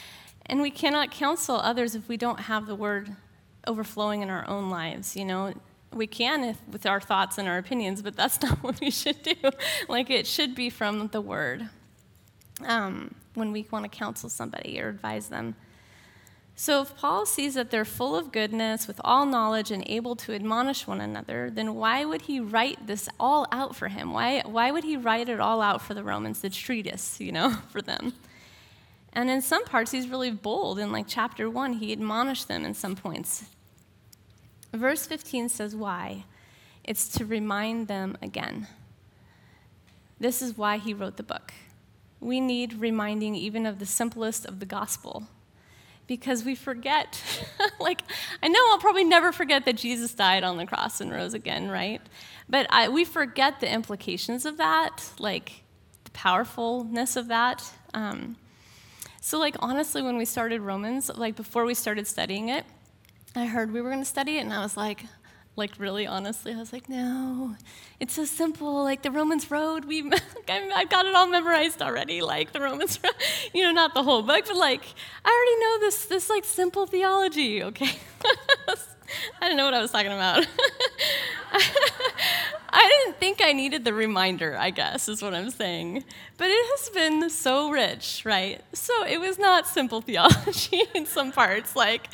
and 0.46 0.60
we 0.60 0.70
cannot 0.70 1.10
counsel 1.10 1.56
others 1.56 1.94
if 1.94 2.08
we 2.08 2.16
don't 2.16 2.40
have 2.40 2.66
the 2.66 2.74
Word 2.74 3.14
overflowing 3.66 4.22
in 4.22 4.30
our 4.30 4.48
own 4.48 4.70
lives. 4.70 5.14
You 5.14 5.26
know, 5.26 5.54
we 5.94 6.06
can 6.06 6.44
if, 6.44 6.58
with 6.70 6.86
our 6.86 7.00
thoughts 7.00 7.38
and 7.38 7.48
our 7.48 7.58
opinions, 7.58 8.02
but 8.02 8.16
that's 8.16 8.40
not 8.42 8.62
what 8.62 8.80
we 8.80 8.90
should 8.90 9.22
do. 9.22 9.34
like 9.88 10.10
it 10.10 10.26
should 10.26 10.54
be 10.54 10.70
from 10.70 11.08
the 11.08 11.20
Word 11.20 11.68
um, 12.66 13.14
when 13.34 13.52
we 13.52 13.66
want 13.70 13.84
to 13.84 13.88
counsel 13.88 14.28
somebody 14.28 14.80
or 14.80 14.88
advise 14.88 15.28
them. 15.28 15.54
So, 16.54 16.82
if 16.82 16.94
Paul 16.96 17.24
sees 17.24 17.54
that 17.54 17.70
they're 17.70 17.84
full 17.84 18.14
of 18.14 18.30
goodness, 18.30 18.86
with 18.86 19.00
all 19.02 19.24
knowledge, 19.24 19.70
and 19.70 19.82
able 19.86 20.14
to 20.16 20.34
admonish 20.34 20.86
one 20.86 21.00
another, 21.00 21.50
then 21.50 21.74
why 21.74 22.04
would 22.04 22.22
he 22.22 22.40
write 22.40 22.86
this 22.86 23.08
all 23.18 23.46
out 23.50 23.74
for 23.74 23.88
him? 23.88 24.12
Why, 24.12 24.42
why 24.44 24.70
would 24.70 24.84
he 24.84 24.96
write 24.96 25.30
it 25.30 25.40
all 25.40 25.62
out 25.62 25.80
for 25.80 25.94
the 25.94 26.04
Romans, 26.04 26.40
the 26.42 26.50
treatise, 26.50 27.18
you 27.20 27.32
know, 27.32 27.56
for 27.70 27.80
them? 27.80 28.12
And 29.14 29.30
in 29.30 29.40
some 29.40 29.64
parts, 29.64 29.90
he's 29.92 30.08
really 30.08 30.30
bold. 30.30 30.78
In 30.78 30.92
like 30.92 31.06
chapter 31.08 31.48
one, 31.48 31.74
he 31.74 31.92
admonished 31.92 32.48
them 32.48 32.64
in 32.64 32.74
some 32.74 32.96
points. 32.96 33.44
Verse 34.72 35.06
15 35.06 35.48
says, 35.48 35.76
Why? 35.76 36.24
It's 36.84 37.08
to 37.08 37.24
remind 37.24 37.88
them 37.88 38.16
again. 38.22 38.66
This 40.18 40.40
is 40.40 40.56
why 40.56 40.78
he 40.78 40.94
wrote 40.94 41.16
the 41.16 41.22
book. 41.22 41.52
We 42.20 42.40
need 42.40 42.74
reminding 42.74 43.34
even 43.34 43.66
of 43.66 43.78
the 43.78 43.86
simplest 43.86 44.46
of 44.46 44.60
the 44.60 44.66
gospel 44.66 45.24
because 46.06 46.44
we 46.44 46.54
forget. 46.54 47.20
like, 47.80 48.02
I 48.42 48.48
know 48.48 48.60
I'll 48.70 48.78
probably 48.78 49.04
never 49.04 49.32
forget 49.32 49.64
that 49.64 49.76
Jesus 49.76 50.14
died 50.14 50.44
on 50.44 50.56
the 50.56 50.66
cross 50.66 51.00
and 51.00 51.10
rose 51.10 51.34
again, 51.34 51.68
right? 51.68 52.00
But 52.48 52.66
I, 52.70 52.88
we 52.88 53.04
forget 53.04 53.60
the 53.60 53.72
implications 53.72 54.46
of 54.46 54.56
that, 54.58 55.10
like 55.18 55.64
the 56.04 56.10
powerfulness 56.12 57.16
of 57.16 57.28
that. 57.28 57.64
Um, 57.94 58.36
so, 59.20 59.38
like, 59.38 59.56
honestly, 59.60 60.02
when 60.02 60.16
we 60.16 60.24
started 60.24 60.60
Romans, 60.60 61.10
like 61.14 61.36
before 61.36 61.64
we 61.64 61.74
started 61.74 62.06
studying 62.06 62.48
it, 62.48 62.64
I 63.34 63.46
heard 63.46 63.72
we 63.72 63.80
were 63.80 63.88
going 63.88 64.02
to 64.02 64.08
study 64.08 64.36
it, 64.36 64.40
and 64.40 64.52
I 64.52 64.62
was 64.62 64.76
like, 64.76 65.04
like 65.56 65.72
really 65.78 66.06
honestly, 66.06 66.52
I 66.52 66.56
was 66.56 66.72
like, 66.72 66.88
no, 66.88 67.56
it's 68.00 68.14
so 68.14 68.24
simple. 68.24 68.82
Like 68.82 69.02
the 69.02 69.10
Romans 69.10 69.50
Road, 69.50 69.84
we, 69.84 70.00
I've 70.48 70.88
got 70.90 71.06
it 71.06 71.14
all 71.14 71.26
memorized 71.26 71.82
already. 71.82 72.22
Like 72.22 72.52
the 72.52 72.60
Romans 72.60 72.98
Road, 73.02 73.14
you 73.54 73.62
know, 73.62 73.72
not 73.72 73.94
the 73.94 74.02
whole 74.02 74.22
book, 74.22 74.46
but 74.46 74.56
like 74.56 74.82
I 75.24 75.30
already 75.30 75.60
know 75.60 75.86
this, 75.86 76.06
this 76.06 76.30
like 76.30 76.44
simple 76.44 76.86
theology. 76.86 77.62
Okay, 77.62 77.90
I 79.40 79.46
didn't 79.46 79.56
know 79.56 79.64
what 79.64 79.74
I 79.74 79.82
was 79.82 79.90
talking 79.90 80.12
about. 80.12 80.46
I 82.74 83.04
didn't 83.04 83.18
think 83.18 83.42
I 83.42 83.52
needed 83.52 83.84
the 83.84 83.92
reminder, 83.92 84.56
I 84.56 84.70
guess, 84.70 85.06
is 85.06 85.20
what 85.20 85.34
I'm 85.34 85.50
saying. 85.50 86.04
But 86.38 86.48
it 86.48 86.66
has 86.70 86.88
been 86.88 87.28
so 87.28 87.70
rich, 87.70 88.22
right? 88.24 88.62
So 88.72 89.04
it 89.04 89.20
was 89.20 89.38
not 89.38 89.66
simple 89.66 90.00
theology 90.00 90.84
in 90.94 91.04
some 91.04 91.32
parts. 91.32 91.76
Like, 91.76 92.08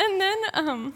and 0.00 0.20
then 0.20 0.38
um, 0.54 0.94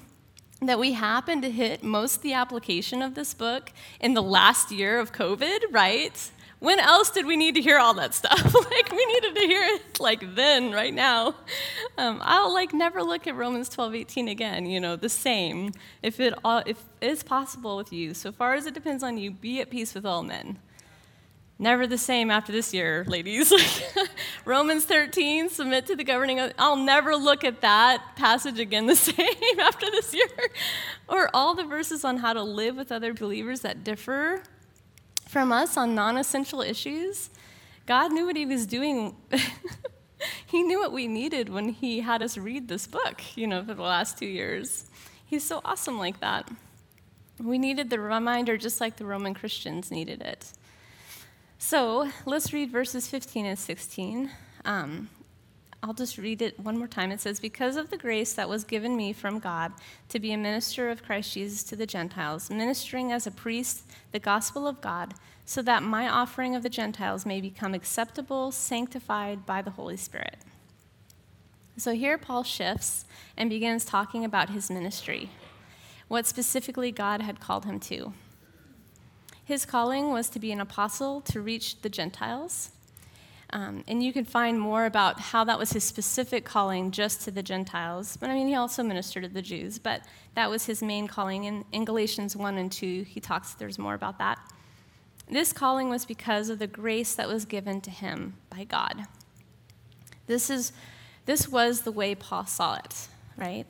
that 0.62 0.78
we 0.78 0.92
happened 0.92 1.42
to 1.42 1.50
hit 1.50 1.82
most 1.82 2.22
the 2.22 2.32
application 2.32 3.02
of 3.02 3.14
this 3.14 3.34
book 3.34 3.70
in 4.00 4.14
the 4.14 4.22
last 4.22 4.72
year 4.72 4.98
of 4.98 5.12
COVID, 5.12 5.60
right? 5.70 6.30
When 6.60 6.80
else 6.80 7.10
did 7.10 7.26
we 7.26 7.36
need 7.36 7.54
to 7.56 7.60
hear 7.60 7.78
all 7.78 7.92
that 7.94 8.14
stuff? 8.14 8.42
like 8.70 8.90
we 8.90 9.04
needed 9.04 9.34
to 9.34 9.40
hear 9.42 9.62
it 9.62 10.00
like 10.00 10.34
then, 10.34 10.72
right 10.72 10.94
now. 10.94 11.34
Um, 11.98 12.18
I'll 12.22 12.52
like 12.54 12.72
never 12.72 13.02
look 13.02 13.26
at 13.26 13.36
Romans 13.36 13.68
12, 13.68 13.94
18 13.94 14.28
again. 14.28 14.64
You 14.64 14.80
know, 14.80 14.96
the 14.96 15.10
same. 15.10 15.72
If 16.02 16.20
it 16.20 16.32
all, 16.42 16.62
if 16.64 16.82
it 17.02 17.10
is 17.10 17.22
possible 17.22 17.76
with 17.76 17.92
you, 17.92 18.14
so 18.14 18.32
far 18.32 18.54
as 18.54 18.64
it 18.64 18.72
depends 18.72 19.02
on 19.02 19.18
you, 19.18 19.30
be 19.30 19.60
at 19.60 19.68
peace 19.68 19.92
with 19.94 20.06
all 20.06 20.22
men 20.22 20.58
never 21.64 21.86
the 21.86 21.98
same 21.98 22.30
after 22.30 22.52
this 22.52 22.74
year, 22.74 23.04
ladies. 23.08 23.50
Romans 24.44 24.84
13, 24.84 25.48
submit 25.48 25.86
to 25.86 25.96
the 25.96 26.04
governing. 26.04 26.38
I'll 26.58 26.76
never 26.76 27.16
look 27.16 27.42
at 27.42 27.62
that 27.62 28.16
passage 28.16 28.60
again 28.60 28.86
the 28.86 28.94
same 29.10 29.58
after 29.58 29.90
this 29.90 30.14
year. 30.14 30.28
Or 31.08 31.30
all 31.32 31.54
the 31.54 31.64
verses 31.64 32.04
on 32.04 32.18
how 32.18 32.34
to 32.34 32.42
live 32.42 32.76
with 32.76 32.92
other 32.92 33.14
believers 33.14 33.62
that 33.62 33.82
differ 33.82 34.42
from 35.26 35.52
us 35.52 35.78
on 35.78 35.94
non 35.94 36.18
essential 36.18 36.60
issues. 36.60 37.30
God 37.86 38.12
knew 38.12 38.26
what 38.26 38.36
He 38.36 38.44
was 38.44 38.66
doing. 38.66 39.16
he 40.46 40.62
knew 40.62 40.78
what 40.78 40.92
we 40.92 41.08
needed 41.08 41.48
when 41.48 41.70
He 41.70 42.00
had 42.00 42.22
us 42.22 42.36
read 42.36 42.68
this 42.68 42.86
book, 42.86 43.22
you 43.36 43.46
know, 43.46 43.64
for 43.64 43.72
the 43.72 43.82
last 43.82 44.18
two 44.18 44.26
years. 44.26 44.84
He's 45.24 45.44
so 45.44 45.62
awesome 45.64 45.98
like 45.98 46.20
that. 46.20 46.46
We 47.40 47.56
needed 47.56 47.88
the 47.88 48.00
reminder 48.00 48.58
just 48.58 48.82
like 48.82 48.96
the 48.96 49.06
Roman 49.06 49.32
Christians 49.32 49.90
needed 49.90 50.20
it. 50.20 50.52
So 51.66 52.10
let's 52.26 52.52
read 52.52 52.70
verses 52.70 53.08
15 53.08 53.46
and 53.46 53.58
16. 53.58 54.30
Um, 54.66 55.08
I'll 55.82 55.94
just 55.94 56.18
read 56.18 56.42
it 56.42 56.60
one 56.60 56.76
more 56.76 56.86
time. 56.86 57.10
It 57.10 57.22
says, 57.22 57.40
Because 57.40 57.76
of 57.76 57.88
the 57.88 57.96
grace 57.96 58.34
that 58.34 58.50
was 58.50 58.64
given 58.64 58.98
me 58.98 59.14
from 59.14 59.38
God 59.38 59.72
to 60.10 60.20
be 60.20 60.34
a 60.34 60.36
minister 60.36 60.90
of 60.90 61.02
Christ 61.02 61.32
Jesus 61.32 61.62
to 61.62 61.74
the 61.74 61.86
Gentiles, 61.86 62.50
ministering 62.50 63.12
as 63.12 63.26
a 63.26 63.30
priest 63.30 63.90
the 64.12 64.18
gospel 64.18 64.68
of 64.68 64.82
God, 64.82 65.14
so 65.46 65.62
that 65.62 65.82
my 65.82 66.06
offering 66.06 66.54
of 66.54 66.62
the 66.62 66.68
Gentiles 66.68 67.24
may 67.24 67.40
become 67.40 67.72
acceptable, 67.72 68.52
sanctified 68.52 69.46
by 69.46 69.62
the 69.62 69.70
Holy 69.70 69.96
Spirit. 69.96 70.36
So 71.78 71.94
here 71.94 72.18
Paul 72.18 72.42
shifts 72.42 73.06
and 73.38 73.48
begins 73.48 73.86
talking 73.86 74.22
about 74.22 74.50
his 74.50 74.70
ministry, 74.70 75.30
what 76.08 76.26
specifically 76.26 76.92
God 76.92 77.22
had 77.22 77.40
called 77.40 77.64
him 77.64 77.80
to. 77.80 78.12
His 79.44 79.66
calling 79.66 80.10
was 80.10 80.30
to 80.30 80.38
be 80.38 80.52
an 80.52 80.60
apostle 80.60 81.20
to 81.22 81.40
reach 81.40 81.82
the 81.82 81.88
Gentiles. 81.88 82.70
Um, 83.50 83.84
and 83.86 84.02
you 84.02 84.12
can 84.12 84.24
find 84.24 84.58
more 84.58 84.86
about 84.86 85.20
how 85.20 85.44
that 85.44 85.58
was 85.58 85.72
his 85.72 85.84
specific 85.84 86.44
calling 86.44 86.90
just 86.90 87.20
to 87.22 87.30
the 87.30 87.42
Gentiles. 87.42 88.16
But 88.16 88.30
I 88.30 88.34
mean, 88.34 88.48
he 88.48 88.54
also 88.54 88.82
ministered 88.82 89.22
to 89.22 89.28
the 89.28 89.42
Jews, 89.42 89.78
but 89.78 90.02
that 90.34 90.50
was 90.50 90.66
his 90.66 90.82
main 90.82 91.06
calling. 91.06 91.44
In, 91.44 91.64
in 91.72 91.84
Galatians 91.84 92.34
1 92.34 92.56
and 92.56 92.72
2, 92.72 93.02
he 93.02 93.20
talks, 93.20 93.54
there's 93.54 93.78
more 93.78 93.94
about 93.94 94.18
that. 94.18 94.38
This 95.30 95.52
calling 95.52 95.88
was 95.88 96.04
because 96.04 96.48
of 96.48 96.58
the 96.58 96.66
grace 96.66 97.14
that 97.14 97.28
was 97.28 97.44
given 97.44 97.80
to 97.82 97.90
him 97.90 98.34
by 98.50 98.64
God. 98.64 99.04
This, 100.26 100.50
is, 100.50 100.72
this 101.26 101.48
was 101.48 101.82
the 101.82 101.92
way 101.92 102.14
Paul 102.14 102.46
saw 102.46 102.74
it, 102.76 103.08
right? 103.36 103.66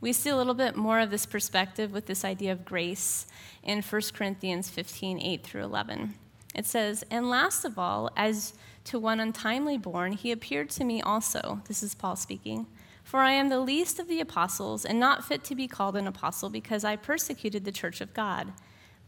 We 0.00 0.12
see 0.12 0.30
a 0.30 0.36
little 0.36 0.54
bit 0.54 0.76
more 0.76 1.00
of 1.00 1.10
this 1.10 1.26
perspective 1.26 1.92
with 1.92 2.06
this 2.06 2.24
idea 2.24 2.52
of 2.52 2.64
grace 2.64 3.26
in 3.62 3.82
1 3.82 4.02
Corinthians 4.14 4.70
15 4.70 5.20
8 5.20 5.44
through 5.44 5.64
11. 5.64 6.14
It 6.54 6.66
says, 6.66 7.04
And 7.10 7.28
last 7.28 7.64
of 7.64 7.78
all, 7.78 8.10
as 8.16 8.54
to 8.84 8.98
one 8.98 9.20
untimely 9.20 9.76
born, 9.76 10.12
he 10.12 10.32
appeared 10.32 10.70
to 10.70 10.84
me 10.84 11.02
also. 11.02 11.60
This 11.68 11.82
is 11.82 11.94
Paul 11.94 12.16
speaking. 12.16 12.66
For 13.04 13.20
I 13.20 13.32
am 13.32 13.48
the 13.48 13.60
least 13.60 13.98
of 13.98 14.08
the 14.08 14.20
apostles, 14.20 14.84
and 14.84 14.98
not 14.98 15.24
fit 15.24 15.44
to 15.44 15.54
be 15.54 15.68
called 15.68 15.96
an 15.96 16.06
apostle, 16.06 16.48
because 16.48 16.84
I 16.84 16.96
persecuted 16.96 17.64
the 17.64 17.72
church 17.72 18.00
of 18.00 18.14
God. 18.14 18.52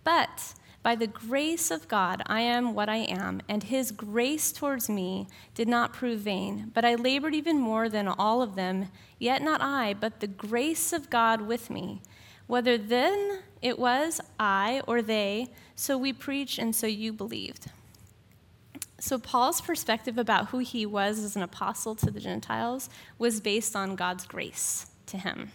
But 0.05 0.55
By 0.83 0.97
the 0.97 1.07
grace 1.07 1.71
of 1.71 1.87
God, 1.87 2.23
I 2.27 2.41
am 2.41 2.75
what 2.75 2.89
I 2.89 2.99
am, 2.99 3.41
and 3.49 3.63
his 3.63 3.93
grace 3.93 4.51
towards 4.51 4.89
me 4.89 5.29
did 5.55 5.69
not 5.69 5.93
prove 5.93 6.21
vain. 6.21 6.73
But 6.75 6.85
I 6.85 6.97
labored 6.97 7.35
even 7.35 7.61
more 7.61 7.89
than 7.89 8.09
all 8.09 8.43
of 8.43 8.57
them, 8.57 8.89
yet 9.19 9.43
not 9.43 9.61
I, 9.63 9.95
but 9.95 10.19
the 10.19 10.27
grace 10.27 10.93
of 10.93 11.09
God 11.09 11.43
with 11.43 11.71
me. 11.71 12.03
Whether 12.49 12.77
then 12.77 13.41
it 13.61 13.79
was 13.79 14.21
I 14.41 14.83
or 14.89 15.03
they, 15.03 15.51
so 15.77 15.97
we 15.97 16.13
preach 16.13 16.59
and 16.59 16.75
so 16.75 16.89
you 16.89 17.13
believed. 17.13 17.71
So, 18.99 19.19
Paul's 19.19 19.61
perspective 19.61 20.17
about 20.17 20.49
who 20.49 20.59
he 20.59 20.87
was 20.87 21.19
as 21.21 21.35
an 21.35 21.43
apostle 21.43 21.95
to 21.97 22.11
the 22.11 22.21
Gentiles 22.21 22.89
was 23.19 23.41
based 23.41 23.75
on 23.75 23.97
God's 23.97 24.27
grace 24.27 24.87
to 25.07 25.19
him. 25.19 25.51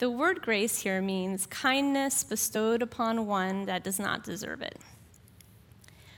The 0.00 0.08
word 0.08 0.40
grace 0.40 0.78
here 0.78 1.02
means 1.02 1.44
kindness 1.44 2.24
bestowed 2.24 2.80
upon 2.80 3.26
one 3.26 3.66
that 3.66 3.84
does 3.84 4.00
not 4.00 4.24
deserve 4.24 4.62
it. 4.62 4.78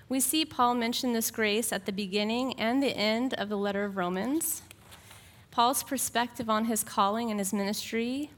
We 0.08 0.20
see 0.20 0.44
Paul 0.44 0.76
mention 0.76 1.12
this 1.12 1.32
grace 1.32 1.72
at 1.72 1.84
the 1.84 1.90
beginning 1.90 2.54
and 2.60 2.80
the 2.80 2.96
end 2.96 3.34
of 3.34 3.48
the 3.48 3.56
letter 3.56 3.84
of 3.84 3.96
Romans. 3.96 4.62
Paul's 5.50 5.82
perspective 5.82 6.48
on 6.48 6.66
his 6.66 6.84
calling 6.84 7.32
and 7.32 7.40
his 7.40 7.52
ministry 7.52 8.30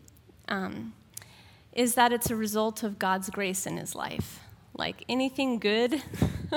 um, 0.49 0.95
is 1.75 1.95
that 1.95 2.11
it's 2.11 2.31
a 2.31 2.37
result 2.37 2.83
of 2.83 2.99
God's 2.99 3.29
grace 3.29 3.67
in 3.67 3.77
his 3.77 3.95
life. 3.95 4.41
Like 4.73 5.05
anything 5.11 5.59
good 5.59 6.03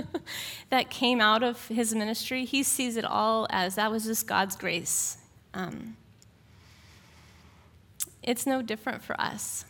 that 0.69 0.89
came 0.89 1.19
out 1.19 1.43
of 1.43 1.67
his 1.67 1.93
ministry, 1.93 2.45
he 2.45 2.63
sees 2.63 2.95
it 2.95 3.03
all 3.03 3.47
as 3.49 3.75
that 3.75 3.91
was 3.91 4.05
just 4.05 4.27
God's 4.27 4.55
grace. 4.55 5.17
Um, 5.53 5.97
it's 8.27 8.45
no 8.45 8.61
different 8.61 9.01
for 9.01 9.19
us. 9.19 9.63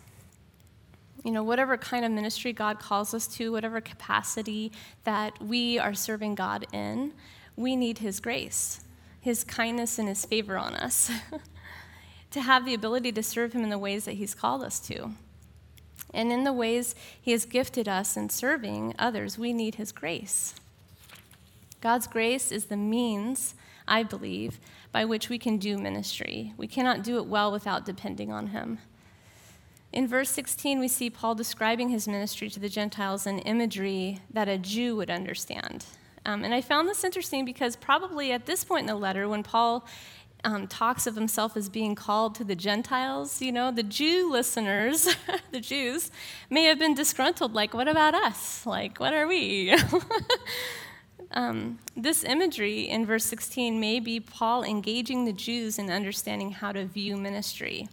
You 1.24 1.32
know, 1.32 1.44
whatever 1.44 1.78
kind 1.78 2.04
of 2.04 2.12
ministry 2.12 2.52
God 2.54 2.80
calls 2.80 3.14
us 3.14 3.28
to, 3.36 3.52
whatever 3.52 3.80
capacity 3.80 4.72
that 5.04 5.40
we 5.42 5.78
are 5.78 5.94
serving 5.94 6.36
God 6.36 6.66
in, 6.74 7.14
we 7.56 7.76
need 7.76 8.00
His 8.00 8.20
grace, 8.20 8.82
His 9.22 9.44
kindness, 9.44 10.00
and 10.00 10.08
His 10.08 10.26
favor 10.26 10.58
on 10.58 10.74
us 10.74 11.12
to 12.32 12.42
have 12.42 12.66
the 12.66 12.74
ability 12.74 13.12
to 13.12 13.24
serve 13.24 13.54
Him 13.54 13.64
in 13.64 13.70
the 13.70 13.78
ways 13.78 14.06
that 14.06 14.14
He's 14.14 14.34
called 14.34 14.64
us 14.64 14.80
to. 14.88 15.12
And 16.12 16.32
in 16.32 16.44
the 16.44 16.54
ways 16.54 16.96
He 17.22 17.34
has 17.34 17.46
gifted 17.46 17.88
us 17.88 18.18
in 18.18 18.30
serving 18.30 18.96
others, 18.98 19.38
we 19.38 19.54
need 19.54 19.76
His 19.76 19.92
grace. 19.92 20.56
God's 21.80 22.08
grace 22.08 22.52
is 22.52 22.66
the 22.66 22.78
means, 22.78 23.54
I 23.88 24.02
believe, 24.02 24.60
by 24.92 25.06
which 25.06 25.30
we 25.30 25.38
can 25.38 25.58
do 25.58 25.78
ministry. 25.78 26.54
We 26.58 26.68
cannot 26.68 27.04
do 27.04 27.18
it 27.18 27.28
well 27.28 27.52
without 27.52 27.86
depending 27.86 28.32
on 28.32 28.48
Him. 28.48 28.80
In 29.94 30.08
verse 30.08 30.30
16, 30.30 30.80
we 30.80 30.88
see 30.88 31.10
Paul 31.10 31.34
describing 31.36 31.90
his 31.90 32.08
ministry 32.08 32.50
to 32.50 32.60
the 32.60 32.70
Gentiles 32.70 33.26
in 33.26 33.40
imagery 33.40 34.20
that 34.30 34.50
a 34.50 34.58
Jew 34.58 34.96
would 34.98 35.10
understand. 35.10 35.86
Um, 36.26 36.44
and 36.44 36.54
I 36.54 36.60
found 36.62 36.90
this 36.90 37.04
interesting 37.04 37.46
because 37.46 37.76
probably 37.78 38.34
at 38.34 38.46
this 38.46 38.64
point 38.66 38.82
in 38.82 38.88
the 38.88 38.96
letter, 38.96 39.30
when 39.30 39.44
Paul 39.44 39.88
um, 40.44 40.68
talks 40.68 41.08
of 41.08 41.16
himself 41.16 41.56
as 41.56 41.70
being 41.70 41.96
called 41.96 42.36
to 42.36 42.44
the 42.44 42.56
Gentiles, 42.56 43.42
you 43.42 43.52
know, 43.52 43.72
the 43.72 43.82
Jew 43.82 44.30
listeners, 44.30 45.16
the 45.52 45.62
Jews, 45.62 46.12
may 46.50 46.66
have 46.66 46.78
been 46.78 46.94
disgruntled, 46.94 47.54
like, 47.54 47.74
what 47.74 47.88
about 47.88 48.14
us? 48.14 48.66
Like, 48.66 49.00
what 49.00 49.14
are 49.14 49.26
we? 49.26 49.76
Um, 51.38 51.78
this 51.96 52.24
imagery 52.24 52.90
in 52.90 53.06
verse 53.06 53.24
16 53.26 53.80
may 53.80 54.00
be 54.00 54.20
Paul 54.20 54.64
engaging 54.64 55.26
the 55.26 55.34
Jews 55.34 55.78
in 55.78 55.92
understanding 55.92 56.50
how 56.50 56.72
to 56.72 56.84
view 56.86 57.16
ministry. 57.16 57.88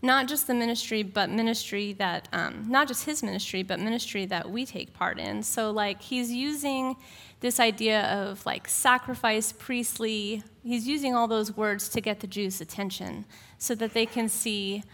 Not 0.00 0.26
just 0.26 0.46
the 0.46 0.54
ministry, 0.54 1.02
but 1.02 1.28
ministry 1.28 1.92
that, 1.92 2.26
um, 2.32 2.64
not 2.70 2.88
just 2.88 3.04
his 3.04 3.22
ministry, 3.22 3.62
but 3.62 3.80
ministry 3.80 4.24
that 4.24 4.50
we 4.50 4.64
take 4.64 4.94
part 4.94 5.18
in. 5.18 5.42
So, 5.42 5.70
like, 5.70 6.00
he's 6.00 6.32
using 6.32 6.96
this 7.40 7.60
idea 7.60 8.04
of 8.04 8.46
like 8.46 8.66
sacrifice, 8.66 9.52
priestly, 9.52 10.42
he's 10.64 10.88
using 10.88 11.14
all 11.14 11.28
those 11.28 11.54
words 11.54 11.90
to 11.90 12.00
get 12.00 12.20
the 12.20 12.26
Jews' 12.26 12.62
attention 12.62 13.26
so 13.58 13.74
that 13.74 13.92
they 13.92 14.06
can 14.06 14.30
see 14.30 14.84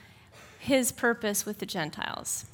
his 0.58 0.90
purpose 0.90 1.46
with 1.46 1.60
the 1.60 1.66
Gentiles. 1.66 2.46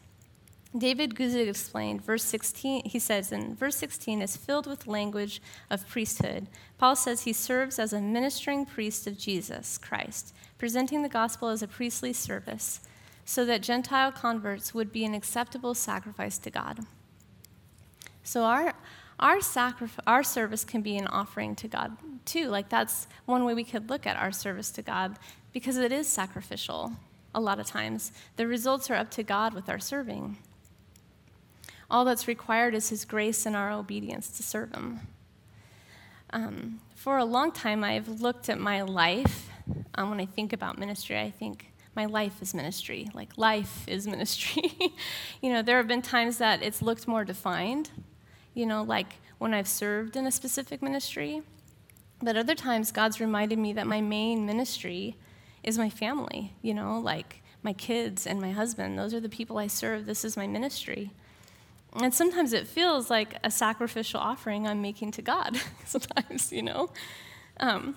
David 0.76 1.14
Guzik 1.14 1.48
explained, 1.48 2.02
verse 2.02 2.24
16, 2.24 2.84
he 2.86 2.98
says 2.98 3.30
in 3.30 3.54
verse 3.54 3.76
16 3.76 4.22
is 4.22 4.36
filled 4.36 4.66
with 4.66 4.86
language 4.86 5.42
of 5.68 5.86
priesthood. 5.86 6.46
Paul 6.78 6.96
says 6.96 7.22
he 7.22 7.34
serves 7.34 7.78
as 7.78 7.92
a 7.92 8.00
ministering 8.00 8.64
priest 8.64 9.06
of 9.06 9.18
Jesus 9.18 9.76
Christ, 9.76 10.34
presenting 10.56 11.02
the 11.02 11.10
gospel 11.10 11.48
as 11.48 11.62
a 11.62 11.68
priestly 11.68 12.14
service 12.14 12.80
so 13.24 13.44
that 13.44 13.62
Gentile 13.62 14.12
converts 14.12 14.74
would 14.74 14.92
be 14.92 15.04
an 15.04 15.14
acceptable 15.14 15.74
sacrifice 15.74 16.38
to 16.38 16.50
God. 16.50 16.80
So 18.22 18.44
our 18.44 18.74
our, 19.20 19.38
our 20.06 20.22
service 20.24 20.64
can 20.64 20.82
be 20.82 20.96
an 20.96 21.06
offering 21.06 21.54
to 21.56 21.68
God 21.68 21.96
too. 22.24 22.48
Like 22.48 22.68
that's 22.68 23.06
one 23.24 23.44
way 23.44 23.54
we 23.54 23.62
could 23.62 23.88
look 23.88 24.04
at 24.06 24.16
our 24.16 24.32
service 24.32 24.70
to 24.72 24.82
God 24.82 25.16
because 25.52 25.76
it 25.76 25.92
is 25.92 26.08
sacrificial 26.08 26.92
a 27.32 27.40
lot 27.40 27.60
of 27.60 27.66
times. 27.66 28.10
The 28.36 28.48
results 28.48 28.90
are 28.90 28.96
up 28.96 29.10
to 29.12 29.22
God 29.22 29.54
with 29.54 29.68
our 29.68 29.78
serving. 29.78 30.38
All 31.92 32.06
that's 32.06 32.26
required 32.26 32.74
is 32.74 32.88
His 32.88 33.04
grace 33.04 33.44
and 33.44 33.54
our 33.54 33.70
obedience 33.70 34.30
to 34.38 34.42
serve 34.42 34.72
Him. 34.72 35.00
Um, 36.30 36.80
for 36.94 37.18
a 37.18 37.24
long 37.24 37.52
time, 37.52 37.84
I've 37.84 38.08
looked 38.22 38.48
at 38.48 38.58
my 38.58 38.80
life. 38.80 39.50
Um, 39.94 40.08
when 40.08 40.18
I 40.18 40.24
think 40.24 40.54
about 40.54 40.78
ministry, 40.78 41.20
I 41.20 41.30
think 41.30 41.70
my 41.94 42.06
life 42.06 42.40
is 42.40 42.54
ministry. 42.54 43.10
Like, 43.12 43.36
life 43.36 43.84
is 43.86 44.06
ministry. 44.06 44.72
you 45.42 45.52
know, 45.52 45.60
there 45.60 45.76
have 45.76 45.86
been 45.86 46.00
times 46.00 46.38
that 46.38 46.62
it's 46.62 46.80
looked 46.80 47.06
more 47.06 47.26
defined, 47.26 47.90
you 48.54 48.64
know, 48.64 48.82
like 48.82 49.16
when 49.36 49.52
I've 49.52 49.68
served 49.68 50.16
in 50.16 50.26
a 50.26 50.32
specific 50.32 50.80
ministry. 50.80 51.42
But 52.22 52.38
other 52.38 52.54
times, 52.54 52.90
God's 52.90 53.20
reminded 53.20 53.58
me 53.58 53.74
that 53.74 53.86
my 53.86 54.00
main 54.00 54.46
ministry 54.46 55.16
is 55.62 55.76
my 55.76 55.90
family, 55.90 56.54
you 56.62 56.72
know, 56.72 56.98
like 56.98 57.42
my 57.62 57.74
kids 57.74 58.26
and 58.26 58.40
my 58.40 58.52
husband. 58.52 58.98
Those 58.98 59.12
are 59.12 59.20
the 59.20 59.28
people 59.28 59.58
I 59.58 59.66
serve. 59.66 60.06
This 60.06 60.24
is 60.24 60.38
my 60.38 60.46
ministry. 60.46 61.10
And 62.00 62.14
sometimes 62.14 62.52
it 62.52 62.66
feels 62.66 63.10
like 63.10 63.36
a 63.44 63.50
sacrificial 63.50 64.20
offering 64.20 64.66
I'm 64.66 64.80
making 64.80 65.12
to 65.12 65.22
God. 65.22 65.58
sometimes, 65.84 66.52
you 66.52 66.62
know. 66.62 66.90
Um, 67.60 67.96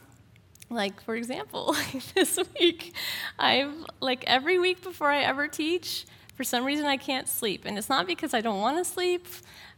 like, 0.69 1.01
for 1.01 1.15
example, 1.15 1.75
this 2.15 2.39
week, 2.59 2.93
I've, 3.39 3.73
like, 4.01 4.23
every 4.27 4.59
week 4.59 4.83
before 4.83 5.09
I 5.11 5.21
ever 5.21 5.47
teach, 5.47 6.05
for 6.35 6.43
some 6.43 6.65
reason 6.65 6.85
I 6.85 6.97
can't 6.97 7.27
sleep. 7.27 7.63
And 7.65 7.77
it's 7.77 7.89
not 7.89 8.07
because 8.07 8.33
I 8.33 8.41
don't 8.41 8.59
want 8.59 8.77
to 8.77 8.85
sleep 8.85 9.27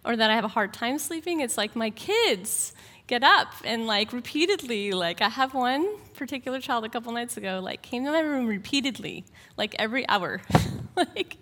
or 0.03 0.15
that 0.15 0.31
I 0.31 0.35
have 0.35 0.45
a 0.45 0.49
hard 0.49 0.73
time 0.73 0.97
sleeping. 0.97 1.41
It's 1.41 1.57
like 1.57 1.75
my 1.75 1.89
kids 1.91 2.73
get 3.05 3.23
up 3.23 3.53
and, 3.63 3.87
like, 3.87 4.11
repeatedly, 4.11 4.91
like, 4.91 5.21
I 5.21 5.29
have 5.29 5.53
one 5.53 5.87
particular 6.13 6.59
child 6.59 6.83
a 6.83 6.89
couple 6.89 7.11
nights 7.13 7.37
ago, 7.37 7.61
like, 7.63 7.81
came 7.81 8.03
to 8.03 8.11
my 8.11 8.19
room 8.19 8.47
repeatedly, 8.47 9.23
like, 9.55 9.75
every 9.79 10.07
hour. 10.09 10.41
like, 10.95 11.37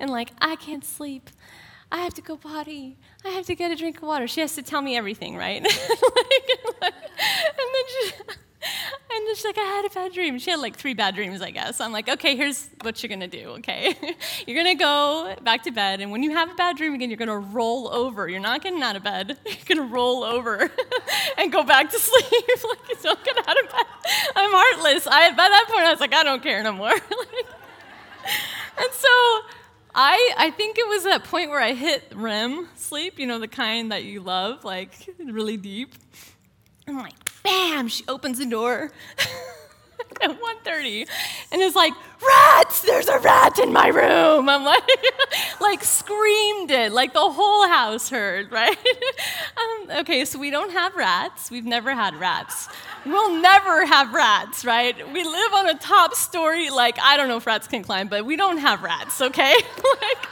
and, 0.00 0.10
like, 0.10 0.32
I 0.40 0.56
can't 0.56 0.84
sleep. 0.84 1.30
I 1.94 1.98
have 1.98 2.14
to 2.14 2.22
go 2.22 2.36
potty. 2.36 2.96
I 3.24 3.28
have 3.28 3.46
to 3.46 3.54
get 3.54 3.70
a 3.70 3.76
drink 3.76 3.98
of 3.98 4.02
water. 4.02 4.26
She 4.26 4.40
has 4.40 4.56
to 4.56 4.62
tell 4.62 4.82
me 4.82 4.96
everything, 4.96 5.36
right? 5.36 5.62
like, 5.62 5.72
and 6.82 6.90
then 6.90 7.84
she, 7.88 8.12
and 8.18 9.28
then 9.28 9.34
she's 9.36 9.44
like, 9.44 9.58
I 9.58 9.62
had 9.62 9.84
a 9.84 9.90
bad 9.90 10.12
dream. 10.12 10.40
She 10.40 10.50
had 10.50 10.58
like 10.58 10.74
three 10.74 10.94
bad 10.94 11.14
dreams, 11.14 11.40
I 11.40 11.52
guess. 11.52 11.80
I'm 11.80 11.92
like, 11.92 12.08
okay, 12.08 12.34
here's 12.34 12.68
what 12.80 13.00
you're 13.00 13.10
gonna 13.10 13.28
do, 13.28 13.50
okay? 13.58 13.94
you're 14.48 14.56
gonna 14.56 14.74
go 14.74 15.36
back 15.44 15.62
to 15.62 15.70
bed, 15.70 16.00
and 16.00 16.10
when 16.10 16.24
you 16.24 16.32
have 16.32 16.50
a 16.50 16.54
bad 16.56 16.76
dream 16.76 16.94
again, 16.94 17.10
you're 17.10 17.16
gonna 17.16 17.38
roll 17.38 17.86
over. 17.86 18.28
You're 18.28 18.40
not 18.40 18.60
getting 18.60 18.82
out 18.82 18.96
of 18.96 19.04
bed. 19.04 19.38
You're 19.46 19.76
gonna 19.76 19.88
roll 19.88 20.24
over 20.24 20.68
and 21.38 21.52
go 21.52 21.62
back 21.62 21.92
to 21.92 21.98
sleep. 22.00 22.24
like, 22.68 23.02
don't 23.02 23.24
get 23.24 23.38
out 23.38 23.64
of 23.64 23.70
bed. 23.70 23.86
I'm 24.34 24.50
heartless. 24.52 25.06
I, 25.06 25.30
by 25.30 25.48
that 25.48 25.66
point, 25.68 25.84
I 25.84 25.92
was 25.92 26.00
like, 26.00 26.12
I 26.12 26.24
don't 26.24 26.42
care 26.42 26.60
no 26.64 26.72
more. 26.72 26.90
like, 26.90 27.46
and 28.78 28.92
so 28.92 29.40
I, 29.94 30.34
I 30.36 30.50
think 30.50 30.78
it 30.78 30.88
was 30.88 31.04
that 31.04 31.24
point 31.24 31.50
where 31.50 31.60
I 31.60 31.72
hit 31.72 32.12
REM 32.14 32.68
sleep, 32.76 33.18
you 33.18 33.26
know, 33.26 33.38
the 33.38 33.48
kind 33.48 33.92
that 33.92 34.04
you 34.04 34.20
love, 34.20 34.64
like 34.64 35.08
really 35.18 35.56
deep. 35.56 35.94
I'm 36.86 36.98
like, 36.98 37.14
bam, 37.42 37.88
she 37.88 38.04
opens 38.08 38.38
the 38.38 38.46
door 38.46 38.90
at 40.22 40.30
1.30 40.30 41.08
and 41.52 41.62
is 41.62 41.74
like, 41.74 41.92
rats, 42.24 42.82
there's 42.82 43.08
a 43.08 43.18
rat 43.18 43.58
in 43.58 43.72
my 43.72 43.88
room. 43.88 44.48
I'm 44.48 44.64
like, 44.64 44.88
like 45.60 45.84
screamed 45.84 46.70
it, 46.70 46.92
like 46.92 47.12
the 47.12 47.20
whole 47.20 47.66
house 47.68 48.08
heard, 48.08 48.50
right? 48.52 48.76
um, 48.76 49.90
okay, 49.98 50.24
so 50.24 50.38
we 50.38 50.50
don't 50.50 50.72
have 50.72 50.94
rats. 50.94 51.50
We've 51.50 51.64
never 51.64 51.94
had 51.94 52.14
rats. 52.14 52.68
We'll 53.04 53.40
never 53.40 53.84
have 53.86 54.12
rats, 54.14 54.64
right? 54.64 54.96
We 55.12 55.24
live 55.24 55.52
on 55.52 55.68
a 55.68 55.74
top 55.74 56.14
story, 56.14 56.70
like, 56.70 56.98
I 57.00 57.16
don't 57.16 57.28
know 57.28 57.36
if 57.36 57.46
rats 57.46 57.66
can 57.66 57.82
climb, 57.82 58.08
but 58.08 58.24
we 58.24 58.36
don't 58.36 58.58
have 58.58 58.82
rats, 58.82 59.20
okay? 59.20 59.54
like, 60.00 60.28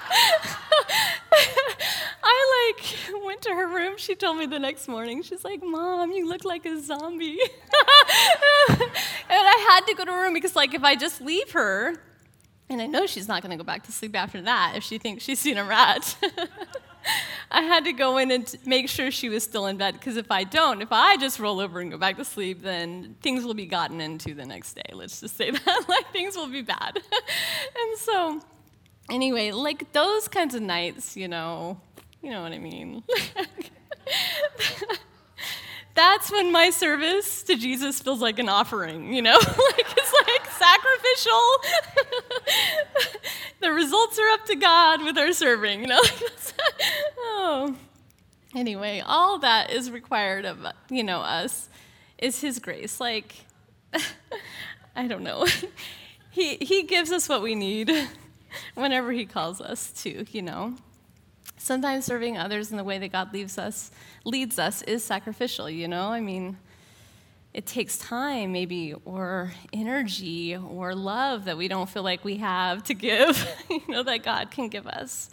I 2.25 2.75
like 2.77 3.25
went 3.25 3.43
to 3.43 3.51
her 3.51 3.67
room. 3.67 3.95
She 3.97 4.15
told 4.15 4.39
me 4.39 4.47
the 4.47 4.59
next 4.59 4.89
morning. 4.89 5.23
She's 5.23 5.45
like, 5.45 5.63
"Mom, 5.63 6.13
you 6.13 6.29
look 6.29 6.45
like 6.45 6.67
a 6.67 6.81
zombie." 6.81 7.39
and 8.69 8.81
I 9.31 9.67
had 9.71 9.87
to 9.87 9.95
go 9.95 10.05
to 10.05 10.13
her 10.13 10.23
room 10.23 10.35
because 10.35 10.57
like 10.57 10.75
if 10.75 10.85
I 10.85 10.95
just 10.97 11.21
leave 11.21 11.51
her 11.53 11.95
And 12.71 12.81
I 12.81 12.87
know 12.87 13.07
she's 13.07 13.29
not 13.29 13.43
going 13.43 13.51
to 13.51 13.57
go 13.57 13.65
back 13.65 13.85
to 13.85 13.93
sleep 13.93 14.17
after 14.17 14.41
that 14.43 14.75
if 14.77 14.83
she 14.83 14.99
thinks 14.99 15.25
she's 15.25 15.39
seen 15.39 15.59
a 15.59 15.65
rat. 15.65 16.17
I 17.51 17.63
had 17.63 17.85
to 17.85 17.93
go 17.93 18.17
in 18.17 18.31
and 18.31 18.55
make 18.65 18.89
sure 18.89 19.11
she 19.11 19.29
was 19.29 19.45
still 19.45 19.67
in 19.67 19.77
bed 19.77 19.95
because 19.95 20.17
if 20.17 20.31
I 20.31 20.45
don't, 20.45 20.81
if 20.81 20.89
I 20.91 21.17
just 21.19 21.39
roll 21.39 21.61
over 21.61 21.81
and 21.81 21.91
go 21.91 21.99
back 21.99 22.17
to 22.17 22.25
sleep, 22.25 22.63
then 22.63 23.17
things 23.21 23.45
will 23.45 23.55
be 23.55 23.67
gotten 23.67 24.01
into 24.01 24.33
the 24.35 24.47
next 24.47 24.75
day. 24.75 24.91
Let's 24.93 25.21
just 25.21 25.37
say 25.37 25.51
that. 25.51 25.85
like 25.89 26.11
things 26.13 26.35
will 26.37 26.49
be 26.49 26.63
bad. 26.63 26.97
and 26.97 27.99
so, 27.99 28.41
anyway, 29.11 29.51
like 29.51 29.93
those 29.93 30.29
kinds 30.29 30.55
of 30.55 30.63
nights, 30.63 31.17
you 31.17 31.29
know, 31.29 31.81
you 32.23 32.31
know 32.31 32.43
what 32.43 32.53
I 32.53 32.59
mean. 32.59 33.03
That's 35.95 36.33
when 36.33 36.51
my 36.51 36.71
service 36.71 37.43
to 37.43 37.55
Jesus 37.55 38.01
feels 38.01 38.23
like 38.23 38.39
an 38.39 38.49
offering, 38.49 39.13
you 39.13 39.21
know? 39.21 39.37
like 39.39 39.87
it's 39.97 40.15
like 40.27 40.47
sacrificial. 40.51 41.41
the 43.61 43.73
results 43.73 44.19
are 44.19 44.29
up 44.31 44.47
to 44.47 44.57
God 44.57 45.05
with 45.05 45.19
our 45.19 45.33
serving, 45.33 45.83
you 45.83 45.87
know? 45.89 46.01
oh. 47.19 47.77
Anyway, 48.55 49.03
all 49.05 49.39
that 49.41 49.71
is 49.71 49.91
required 49.91 50.45
of, 50.45 50.67
you 50.91 51.03
know, 51.03 51.21
us 51.21 51.69
is 52.19 52.41
his 52.41 52.59
grace. 52.59 53.01
Like 53.01 53.35
I 54.97 55.07
don't 55.07 55.23
know. 55.23 55.47
he 56.31 56.57
he 56.57 56.85
gives 56.85 57.11
us 57.13 57.29
what 57.29 57.43
we 57.43 57.55
need 57.55 57.91
whenever 58.75 59.13
he 59.13 59.25
calls 59.25 59.61
us 59.61 59.93
to, 60.03 60.27
you 60.31 60.43
know. 60.43 60.75
Sometimes 61.59 62.05
serving 62.05 62.37
others 62.37 62.71
in 62.71 62.77
the 62.77 62.85
way 62.85 62.99
that 62.99 63.13
God 63.13 63.33
leads 63.33 63.57
us, 63.57 63.91
leads 64.25 64.59
us 64.59 64.83
is 64.83 65.05
sacrificial, 65.05 65.71
you 65.71 65.87
know? 65.87 66.09
I 66.09 66.21
mean, 66.21 66.57
it 67.55 67.67
takes 67.67 67.99
time, 67.99 68.53
maybe, 68.53 68.95
or 69.05 69.53
energy, 69.73 70.57
or 70.57 70.95
love 70.95 71.45
that 71.45 71.57
we 71.57 71.69
don't 71.69 71.89
feel 71.89 72.03
like 72.03 72.25
we 72.25 72.39
have 72.39 72.83
to 72.85 72.95
give, 72.95 73.47
you 73.71 73.83
know, 73.89 74.03
that 74.03 74.23
God 74.23 74.51
can 74.51 74.69
give 74.69 74.87
us. 74.87 75.31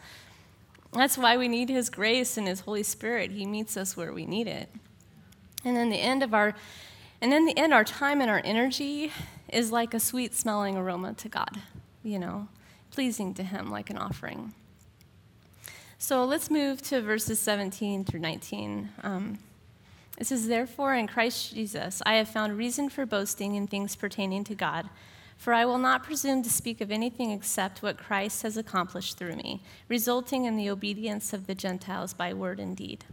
That's 0.91 1.17
why 1.17 1.38
we 1.38 1.47
need 1.47 1.69
His 1.69 1.89
grace 1.89 2.38
and 2.38 2.47
His 2.47 2.62
Holy 2.62 2.84
Spirit. 2.84 3.32
He 3.32 3.45
meets 3.45 3.77
us 3.77 3.95
where 3.95 4.12
we 4.12 4.25
need 4.25 4.47
it. 4.47 4.69
And 5.63 5.77
in 5.77 5.89
the 5.89 5.99
end 5.99 6.23
of 6.23 6.34
our, 6.34 6.55
and 7.21 7.34
in 7.34 7.45
the 7.45 7.58
end, 7.58 7.73
our 7.73 7.84
time 7.84 8.21
and 8.21 8.29
our 8.29 8.41
energy 8.43 9.12
is 9.47 9.71
like 9.71 9.93
a 9.93 9.99
sweet 9.99 10.34
smelling 10.34 10.77
aroma 10.77 11.13
to 11.13 11.29
God, 11.29 11.62
you 12.03 12.19
know, 12.19 12.47
pleasing 12.91 13.34
to 13.36 13.43
Him 13.43 13.69
like 13.69 13.89
an 13.89 13.97
offering. 13.97 14.54
So 15.97 16.23
let's 16.23 16.49
move 16.49 16.82
to 16.84 17.02
verses 17.02 17.39
17 17.39 18.06
through 18.06 18.21
19. 18.21 18.89
Um, 19.04 19.39
it 20.17 20.28
says, 20.28 20.47
Therefore, 20.47 20.95
in 20.95 21.08
Christ 21.08 21.54
Jesus, 21.54 22.02
I 22.06 22.15
have 22.15 22.30
found 22.30 22.58
reason 22.58 22.89
for 22.89 23.06
boasting 23.06 23.56
in 23.56 23.67
things 23.67 23.95
pertaining 23.95 24.43
to 24.45 24.56
God. 24.56 24.89
For 25.38 25.54
I 25.54 25.63
will 25.63 25.78
not 25.78 26.04
presume 26.04 26.43
to 26.43 26.49
speak 26.49 26.82
of 26.82 26.91
anything 26.91 27.32
except 27.32 27.82
what 27.82 27.97
Christ 27.97 28.43
has 28.43 28.58
accomplished 28.58 29.17
through 29.17 29.38
me, 29.38 29.62
resulting 29.88 30.43
in 30.43 30.58
the 30.58 30.69
obedience 30.69 31.32
of 31.32 31.47
the 31.47 31.56
Gentiles 31.56 32.13
by 32.13 32.34
word 32.34 32.60
and 32.60 32.75
deed, 32.75 33.06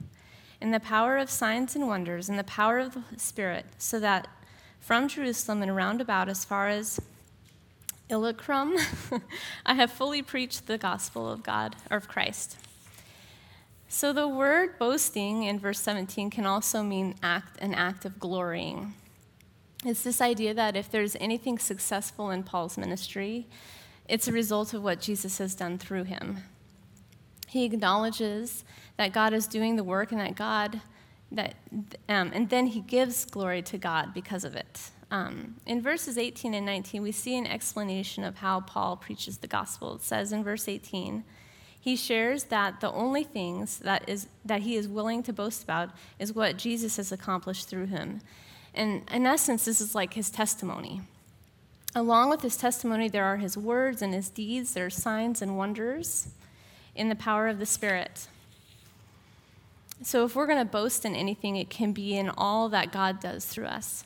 in 0.60 0.72
the 0.72 0.80
power 0.80 1.18
of 1.18 1.30
signs 1.30 1.76
and 1.76 1.86
wonders, 1.86 2.28
in 2.28 2.36
the 2.36 2.42
power 2.42 2.80
of 2.80 2.94
the 2.94 3.20
Spirit, 3.20 3.66
so 3.78 4.00
that 4.00 4.26
from 4.80 5.06
Jerusalem 5.06 5.62
and 5.62 5.76
round 5.76 6.00
about 6.00 6.28
as 6.28 6.44
far 6.44 6.68
as 6.68 7.00
Illyricum, 8.08 8.76
I 9.66 9.74
have 9.74 9.90
fully 9.90 10.22
preached 10.22 10.66
the 10.66 10.78
gospel 10.78 11.30
of 11.30 11.42
God, 11.42 11.76
or 11.90 11.96
of 11.96 12.08
Christ. 12.08 12.56
So 13.88 14.12
the 14.12 14.28
word 14.28 14.78
boasting 14.78 15.44
in 15.44 15.58
verse 15.58 15.80
17 15.80 16.30
can 16.30 16.46
also 16.46 16.82
mean 16.82 17.14
act, 17.22 17.60
an 17.60 17.74
act 17.74 18.04
of 18.04 18.18
glorying. 18.18 18.94
It's 19.84 20.02
this 20.02 20.20
idea 20.20 20.54
that 20.54 20.76
if 20.76 20.90
there's 20.90 21.16
anything 21.16 21.58
successful 21.58 22.30
in 22.30 22.42
Paul's 22.42 22.76
ministry, 22.76 23.46
it's 24.08 24.28
a 24.28 24.32
result 24.32 24.74
of 24.74 24.82
what 24.82 25.00
Jesus 25.00 25.38
has 25.38 25.54
done 25.54 25.78
through 25.78 26.04
him. 26.04 26.38
He 27.48 27.64
acknowledges 27.64 28.64
that 28.96 29.12
God 29.12 29.32
is 29.32 29.46
doing 29.46 29.76
the 29.76 29.84
work 29.84 30.12
and 30.12 30.20
that 30.20 30.34
God, 30.34 30.80
that, 31.32 31.54
um, 32.08 32.30
and 32.34 32.50
then 32.50 32.68
he 32.68 32.80
gives 32.80 33.24
glory 33.24 33.62
to 33.62 33.78
God 33.78 34.14
because 34.14 34.44
of 34.44 34.54
it. 34.56 34.90
Um, 35.10 35.56
in 35.66 35.80
verses 35.80 36.18
18 36.18 36.54
and 36.54 36.66
19, 36.66 37.02
we 37.02 37.12
see 37.12 37.36
an 37.36 37.46
explanation 37.46 38.24
of 38.24 38.36
how 38.36 38.60
Paul 38.60 38.96
preaches 38.96 39.38
the 39.38 39.46
gospel. 39.46 39.94
It 39.94 40.02
says 40.02 40.32
in 40.32 40.42
verse 40.42 40.68
18, 40.68 41.24
he 41.80 41.94
shares 41.94 42.44
that 42.44 42.80
the 42.80 42.90
only 42.90 43.22
things 43.22 43.78
that, 43.78 44.08
is, 44.08 44.26
that 44.44 44.62
he 44.62 44.74
is 44.74 44.88
willing 44.88 45.22
to 45.22 45.32
boast 45.32 45.62
about 45.62 45.90
is 46.18 46.32
what 46.32 46.56
Jesus 46.56 46.96
has 46.96 47.12
accomplished 47.12 47.68
through 47.68 47.86
him. 47.86 48.20
And 48.74 49.08
in 49.12 49.24
essence, 49.24 49.64
this 49.64 49.80
is 49.80 49.94
like 49.94 50.14
his 50.14 50.28
testimony. 50.28 51.02
Along 51.94 52.28
with 52.28 52.42
his 52.42 52.56
testimony, 52.56 53.08
there 53.08 53.24
are 53.24 53.36
his 53.36 53.56
words 53.56 54.02
and 54.02 54.12
his 54.12 54.28
deeds, 54.28 54.74
there 54.74 54.86
are 54.86 54.90
signs 54.90 55.40
and 55.40 55.56
wonders 55.56 56.28
in 56.96 57.08
the 57.08 57.14
power 57.14 57.46
of 57.46 57.58
the 57.58 57.66
Spirit. 57.66 58.26
So, 60.02 60.26
if 60.26 60.34
we're 60.34 60.46
going 60.46 60.58
to 60.58 60.70
boast 60.70 61.04
in 61.06 61.14
anything, 61.14 61.56
it 61.56 61.70
can 61.70 61.92
be 61.92 62.16
in 62.16 62.28
all 62.28 62.68
that 62.68 62.92
God 62.92 63.20
does 63.20 63.46
through 63.46 63.66
us, 63.66 64.04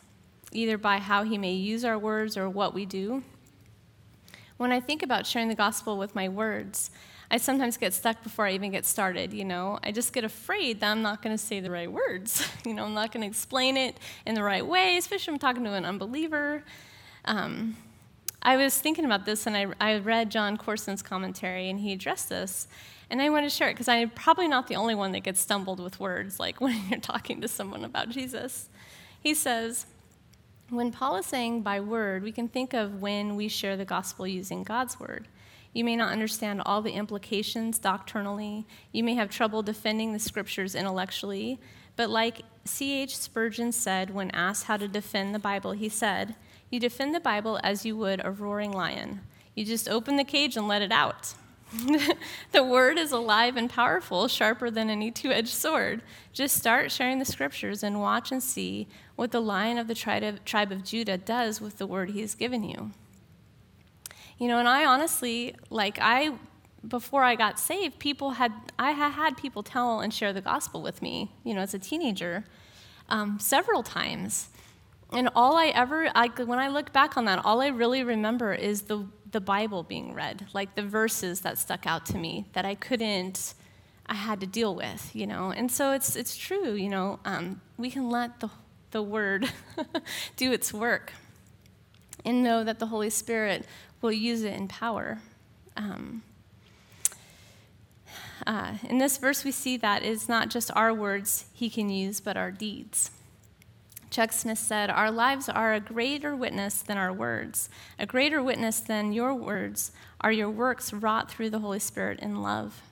either 0.52 0.78
by 0.78 0.98
how 0.98 1.22
he 1.22 1.38
may 1.38 1.52
use 1.52 1.84
our 1.84 1.98
words 1.98 2.36
or 2.36 2.48
what 2.48 2.74
we 2.74 2.86
do. 2.86 3.22
When 4.56 4.72
I 4.72 4.80
think 4.80 5.02
about 5.02 5.26
sharing 5.26 5.48
the 5.48 5.54
gospel 5.54 5.96
with 5.96 6.14
my 6.14 6.28
words, 6.28 6.90
I 7.30 7.36
sometimes 7.36 7.76
get 7.76 7.94
stuck 7.94 8.22
before 8.22 8.46
I 8.46 8.52
even 8.52 8.72
get 8.72 8.84
started, 8.84 9.32
you 9.32 9.44
know. 9.44 9.78
I 9.84 9.92
just 9.92 10.12
get 10.12 10.24
afraid 10.24 10.80
that 10.80 10.90
I'm 10.90 11.02
not 11.02 11.22
going 11.22 11.34
to 11.34 11.42
say 11.42 11.60
the 11.60 11.70
right 11.70 11.90
words. 11.90 12.46
you 12.66 12.74
know, 12.74 12.84
I'm 12.84 12.94
not 12.94 13.12
going 13.12 13.22
to 13.22 13.28
explain 13.28 13.76
it 13.76 13.96
in 14.26 14.34
the 14.34 14.42
right 14.42 14.66
way, 14.66 14.96
especially 14.96 15.32
when 15.32 15.36
I'm 15.36 15.40
talking 15.40 15.64
to 15.64 15.72
an 15.72 15.84
unbeliever. 15.84 16.64
Um, 17.24 17.76
I 18.42 18.56
was 18.56 18.76
thinking 18.78 19.04
about 19.04 19.26
this 19.26 19.46
and 19.46 19.56
I, 19.56 19.66
I 19.80 19.98
read 19.98 20.30
Jon 20.30 20.56
Courson's 20.56 21.02
commentary 21.02 21.68
and 21.68 21.78
he 21.78 21.92
addressed 21.92 22.28
this. 22.28 22.66
And 23.10 23.20
I 23.20 23.28
want 23.28 23.44
to 23.44 23.50
share 23.50 23.68
it 23.68 23.74
because 23.74 23.88
I'm 23.88 24.10
probably 24.10 24.48
not 24.48 24.68
the 24.68 24.76
only 24.76 24.94
one 24.94 25.12
that 25.12 25.20
gets 25.20 25.40
stumbled 25.40 25.78
with 25.78 26.00
words 26.00 26.40
like 26.40 26.60
when 26.60 26.80
you're 26.88 27.00
talking 27.00 27.40
to 27.42 27.48
someone 27.48 27.84
about 27.84 28.08
Jesus. 28.08 28.68
He 29.20 29.34
says, 29.34 29.86
when 30.70 30.92
Paul 30.92 31.16
is 31.16 31.26
saying 31.26 31.62
by 31.62 31.80
word, 31.80 32.22
we 32.22 32.32
can 32.32 32.48
think 32.48 32.72
of 32.72 33.02
when 33.02 33.36
we 33.36 33.48
share 33.48 33.76
the 33.76 33.84
gospel 33.84 34.26
using 34.26 34.62
God's 34.62 34.98
word. 34.98 35.28
You 35.72 35.84
may 35.84 35.96
not 35.96 36.12
understand 36.12 36.62
all 36.64 36.82
the 36.82 36.92
implications 36.92 37.78
doctrinally. 37.78 38.66
You 38.92 39.04
may 39.04 39.14
have 39.14 39.30
trouble 39.30 39.62
defending 39.62 40.12
the 40.12 40.18
scriptures 40.18 40.74
intellectually. 40.74 41.60
But 41.96 42.10
like 42.10 42.42
C.H. 42.64 43.16
Spurgeon 43.16 43.72
said 43.72 44.14
when 44.14 44.30
asked 44.30 44.64
how 44.64 44.76
to 44.76 44.88
defend 44.88 45.34
the 45.34 45.38
Bible, 45.38 45.72
he 45.72 45.88
said, 45.88 46.34
You 46.70 46.80
defend 46.80 47.14
the 47.14 47.20
Bible 47.20 47.60
as 47.62 47.84
you 47.84 47.96
would 47.96 48.20
a 48.24 48.30
roaring 48.30 48.72
lion. 48.72 49.20
You 49.54 49.64
just 49.64 49.88
open 49.88 50.16
the 50.16 50.24
cage 50.24 50.56
and 50.56 50.66
let 50.66 50.82
it 50.82 50.92
out. 50.92 51.34
the 52.52 52.64
word 52.64 52.98
is 52.98 53.12
alive 53.12 53.56
and 53.56 53.70
powerful, 53.70 54.26
sharper 54.26 54.70
than 54.70 54.90
any 54.90 55.10
two 55.10 55.30
edged 55.30 55.54
sword. 55.54 56.02
Just 56.32 56.56
start 56.56 56.90
sharing 56.90 57.18
the 57.18 57.24
scriptures 57.24 57.82
and 57.82 58.00
watch 58.00 58.32
and 58.32 58.42
see 58.42 58.88
what 59.16 59.30
the 59.30 59.40
lion 59.40 59.78
of 59.78 59.86
the 59.86 59.94
tribe 59.94 60.72
of 60.72 60.84
Judah 60.84 61.16
does 61.16 61.60
with 61.60 61.78
the 61.78 61.86
word 61.86 62.10
he 62.10 62.20
has 62.22 62.34
given 62.34 62.64
you. 62.64 62.90
You 64.38 64.48
know, 64.48 64.58
and 64.58 64.66
I 64.66 64.86
honestly, 64.86 65.54
like, 65.68 65.98
I, 66.00 66.32
before 66.86 67.22
I 67.22 67.36
got 67.36 67.60
saved, 67.60 67.98
people 67.98 68.30
had, 68.32 68.52
I 68.78 68.92
had 68.92 69.36
people 69.36 69.62
tell 69.62 70.00
and 70.00 70.12
share 70.12 70.32
the 70.32 70.40
gospel 70.40 70.80
with 70.82 71.02
me, 71.02 71.30
you 71.44 71.54
know, 71.54 71.60
as 71.60 71.74
a 71.74 71.78
teenager, 71.78 72.44
um, 73.10 73.38
several 73.38 73.82
times. 73.82 74.48
And 75.12 75.28
all 75.34 75.56
I 75.56 75.66
ever, 75.66 76.10
I, 76.14 76.28
when 76.28 76.58
I 76.58 76.68
look 76.68 76.92
back 76.92 77.16
on 77.16 77.26
that, 77.26 77.44
all 77.44 77.60
I 77.60 77.66
really 77.66 78.02
remember 78.02 78.54
is 78.54 78.82
the, 78.82 79.04
the 79.32 79.40
Bible 79.40 79.82
being 79.82 80.14
read, 80.14 80.46
like 80.52 80.74
the 80.74 80.82
verses 80.82 81.40
that 81.42 81.58
stuck 81.58 81.86
out 81.86 82.06
to 82.06 82.18
me 82.18 82.46
that 82.52 82.64
I 82.64 82.74
couldn't, 82.74 83.54
I 84.06 84.14
had 84.14 84.40
to 84.40 84.46
deal 84.46 84.74
with, 84.74 85.14
you 85.14 85.26
know. 85.26 85.52
And 85.52 85.70
so 85.70 85.92
it's, 85.92 86.16
it's 86.16 86.36
true, 86.36 86.74
you 86.74 86.88
know, 86.88 87.20
um, 87.24 87.60
we 87.76 87.90
can 87.90 88.10
let 88.10 88.40
the, 88.40 88.50
the 88.90 89.02
Word 89.02 89.50
do 90.36 90.52
its 90.52 90.72
work 90.72 91.12
and 92.24 92.42
know 92.42 92.64
that 92.64 92.78
the 92.78 92.86
Holy 92.86 93.10
Spirit 93.10 93.66
will 94.00 94.12
use 94.12 94.42
it 94.42 94.54
in 94.54 94.68
power. 94.68 95.18
Um, 95.76 96.22
uh, 98.46 98.74
in 98.88 98.98
this 98.98 99.18
verse, 99.18 99.44
we 99.44 99.52
see 99.52 99.76
that 99.76 100.02
it's 100.02 100.28
not 100.28 100.48
just 100.48 100.70
our 100.74 100.92
words 100.92 101.44
he 101.52 101.70
can 101.70 101.88
use, 101.90 102.20
but 102.20 102.36
our 102.36 102.50
deeds. 102.50 103.10
Chuck 104.10 104.32
Smith 104.32 104.58
said, 104.58 104.90
Our 104.90 105.10
lives 105.10 105.48
are 105.48 105.72
a 105.72 105.80
greater 105.80 106.34
witness 106.34 106.82
than 106.82 106.98
our 106.98 107.12
words. 107.12 107.68
A 107.98 108.06
greater 108.06 108.42
witness 108.42 108.80
than 108.80 109.12
your 109.12 109.34
words 109.34 109.92
are 110.20 110.32
your 110.32 110.50
works 110.50 110.92
wrought 110.92 111.30
through 111.30 111.50
the 111.50 111.60
Holy 111.60 111.78
Spirit 111.78 112.18
in 112.18 112.42
love. 112.42 112.82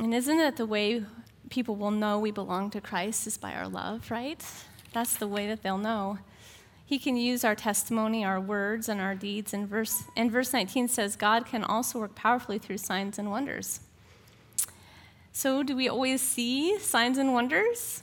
And 0.00 0.12
isn't 0.12 0.40
it 0.40 0.56
the 0.56 0.66
way 0.66 1.04
people 1.50 1.76
will 1.76 1.92
know 1.92 2.18
we 2.18 2.32
belong 2.32 2.70
to 2.70 2.80
Christ 2.80 3.26
is 3.26 3.38
by 3.38 3.52
our 3.52 3.68
love, 3.68 4.10
right? 4.10 4.44
That's 4.92 5.16
the 5.16 5.28
way 5.28 5.46
that 5.46 5.62
they'll 5.62 5.78
know. 5.78 6.18
He 6.84 6.98
can 6.98 7.16
use 7.16 7.44
our 7.44 7.54
testimony, 7.54 8.24
our 8.24 8.40
words, 8.40 8.88
and 8.88 9.00
our 9.00 9.14
deeds. 9.14 9.54
And 9.54 9.68
verse, 9.68 10.02
and 10.16 10.32
verse 10.32 10.52
19 10.52 10.88
says, 10.88 11.14
God 11.14 11.46
can 11.46 11.62
also 11.62 12.00
work 12.00 12.16
powerfully 12.16 12.58
through 12.58 12.78
signs 12.78 13.16
and 13.16 13.30
wonders. 13.30 13.80
So, 15.32 15.62
do 15.62 15.76
we 15.76 15.88
always 15.88 16.20
see 16.20 16.76
signs 16.80 17.16
and 17.16 17.32
wonders? 17.32 18.02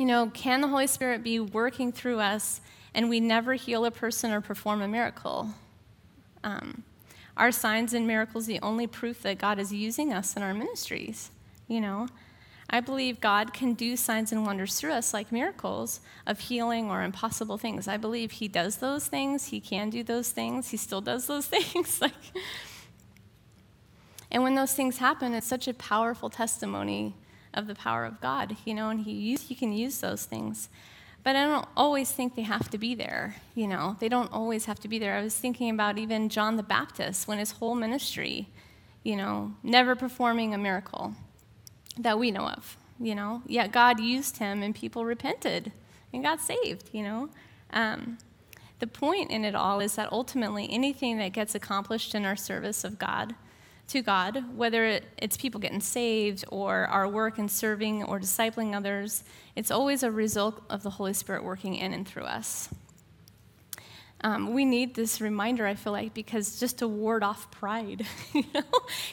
You 0.00 0.06
know, 0.06 0.30
can 0.32 0.62
the 0.62 0.68
Holy 0.68 0.86
Spirit 0.86 1.22
be 1.22 1.38
working 1.38 1.92
through 1.92 2.20
us 2.20 2.62
and 2.94 3.10
we 3.10 3.20
never 3.20 3.52
heal 3.52 3.84
a 3.84 3.90
person 3.90 4.32
or 4.32 4.40
perform 4.40 4.80
a 4.80 4.88
miracle? 4.88 5.50
Um, 6.42 6.84
Are 7.36 7.52
signs 7.52 7.92
and 7.92 8.06
miracles 8.06 8.46
the 8.46 8.60
only 8.62 8.86
proof 8.86 9.20
that 9.20 9.36
God 9.36 9.58
is 9.58 9.74
using 9.74 10.10
us 10.10 10.34
in 10.34 10.42
our 10.42 10.54
ministries? 10.54 11.30
You 11.68 11.82
know, 11.82 12.08
I 12.70 12.80
believe 12.80 13.20
God 13.20 13.52
can 13.52 13.74
do 13.74 13.94
signs 13.94 14.32
and 14.32 14.46
wonders 14.46 14.80
through 14.80 14.92
us, 14.92 15.12
like 15.12 15.30
miracles 15.30 16.00
of 16.26 16.38
healing 16.40 16.90
or 16.90 17.02
impossible 17.02 17.58
things. 17.58 17.86
I 17.86 17.98
believe 17.98 18.30
He 18.30 18.48
does 18.48 18.78
those 18.78 19.06
things. 19.06 19.48
He 19.48 19.60
can 19.60 19.90
do 19.90 20.02
those 20.02 20.30
things. 20.30 20.70
He 20.70 20.78
still 20.78 21.02
does 21.02 21.26
those 21.26 21.44
things. 21.54 22.00
like, 22.00 22.14
and 24.30 24.42
when 24.42 24.54
those 24.54 24.72
things 24.72 24.96
happen, 24.96 25.34
it's 25.34 25.46
such 25.46 25.68
a 25.68 25.74
powerful 25.74 26.30
testimony 26.30 27.16
of 27.54 27.66
the 27.66 27.74
power 27.74 28.04
of 28.04 28.20
God, 28.20 28.56
you 28.64 28.74
know, 28.74 28.90
and 28.90 29.00
He 29.00 29.12
use, 29.12 29.48
He 29.48 29.54
can 29.54 29.72
use 29.72 30.00
those 30.00 30.24
things. 30.24 30.68
But 31.22 31.36
I 31.36 31.44
don't 31.44 31.68
always 31.76 32.10
think 32.10 32.34
they 32.34 32.42
have 32.42 32.70
to 32.70 32.78
be 32.78 32.94
there, 32.94 33.36
you 33.54 33.66
know. 33.66 33.96
They 34.00 34.08
don't 34.08 34.32
always 34.32 34.64
have 34.64 34.80
to 34.80 34.88
be 34.88 34.98
there. 34.98 35.16
I 35.16 35.22
was 35.22 35.36
thinking 35.36 35.70
about 35.70 35.98
even 35.98 36.30
John 36.30 36.56
the 36.56 36.62
Baptist 36.62 37.28
when 37.28 37.38
his 37.38 37.52
whole 37.52 37.74
ministry, 37.74 38.48
you 39.02 39.16
know, 39.16 39.52
never 39.62 39.94
performing 39.94 40.54
a 40.54 40.58
miracle 40.58 41.14
that 41.98 42.18
we 42.18 42.30
know 42.30 42.48
of, 42.48 42.78
you 42.98 43.14
know. 43.14 43.42
Yet 43.46 43.70
God 43.70 44.00
used 44.00 44.38
him 44.38 44.62
and 44.62 44.74
people 44.74 45.04
repented 45.04 45.72
and 46.12 46.22
got 46.22 46.40
saved, 46.40 46.88
you 46.92 47.02
know. 47.02 47.28
Um, 47.72 48.16
the 48.78 48.86
point 48.86 49.30
in 49.30 49.44
it 49.44 49.54
all 49.54 49.80
is 49.80 49.96
that 49.96 50.10
ultimately 50.10 50.66
anything 50.70 51.18
that 51.18 51.32
gets 51.32 51.54
accomplished 51.54 52.14
in 52.14 52.24
our 52.24 52.36
service 52.36 52.82
of 52.82 52.98
God 52.98 53.34
to 53.90 54.02
God, 54.02 54.56
whether 54.56 55.00
it's 55.18 55.36
people 55.36 55.60
getting 55.60 55.80
saved 55.80 56.44
or 56.48 56.86
our 56.86 57.08
work 57.08 57.38
in 57.38 57.48
serving 57.48 58.04
or 58.04 58.20
discipling 58.20 58.74
others, 58.74 59.24
it's 59.56 59.70
always 59.70 60.02
a 60.02 60.10
result 60.10 60.62
of 60.70 60.82
the 60.82 60.90
Holy 60.90 61.12
Spirit 61.12 61.42
working 61.42 61.74
in 61.74 61.92
and 61.92 62.06
through 62.06 62.24
us. 62.24 62.68
Um, 64.22 64.52
we 64.52 64.66
need 64.66 64.94
this 64.94 65.20
reminder, 65.20 65.66
I 65.66 65.74
feel 65.74 65.94
like, 65.94 66.12
because 66.12 66.60
just 66.60 66.78
to 66.78 66.88
ward 66.88 67.22
off 67.22 67.50
pride, 67.50 68.06
you 68.34 68.44
know? 68.52 68.62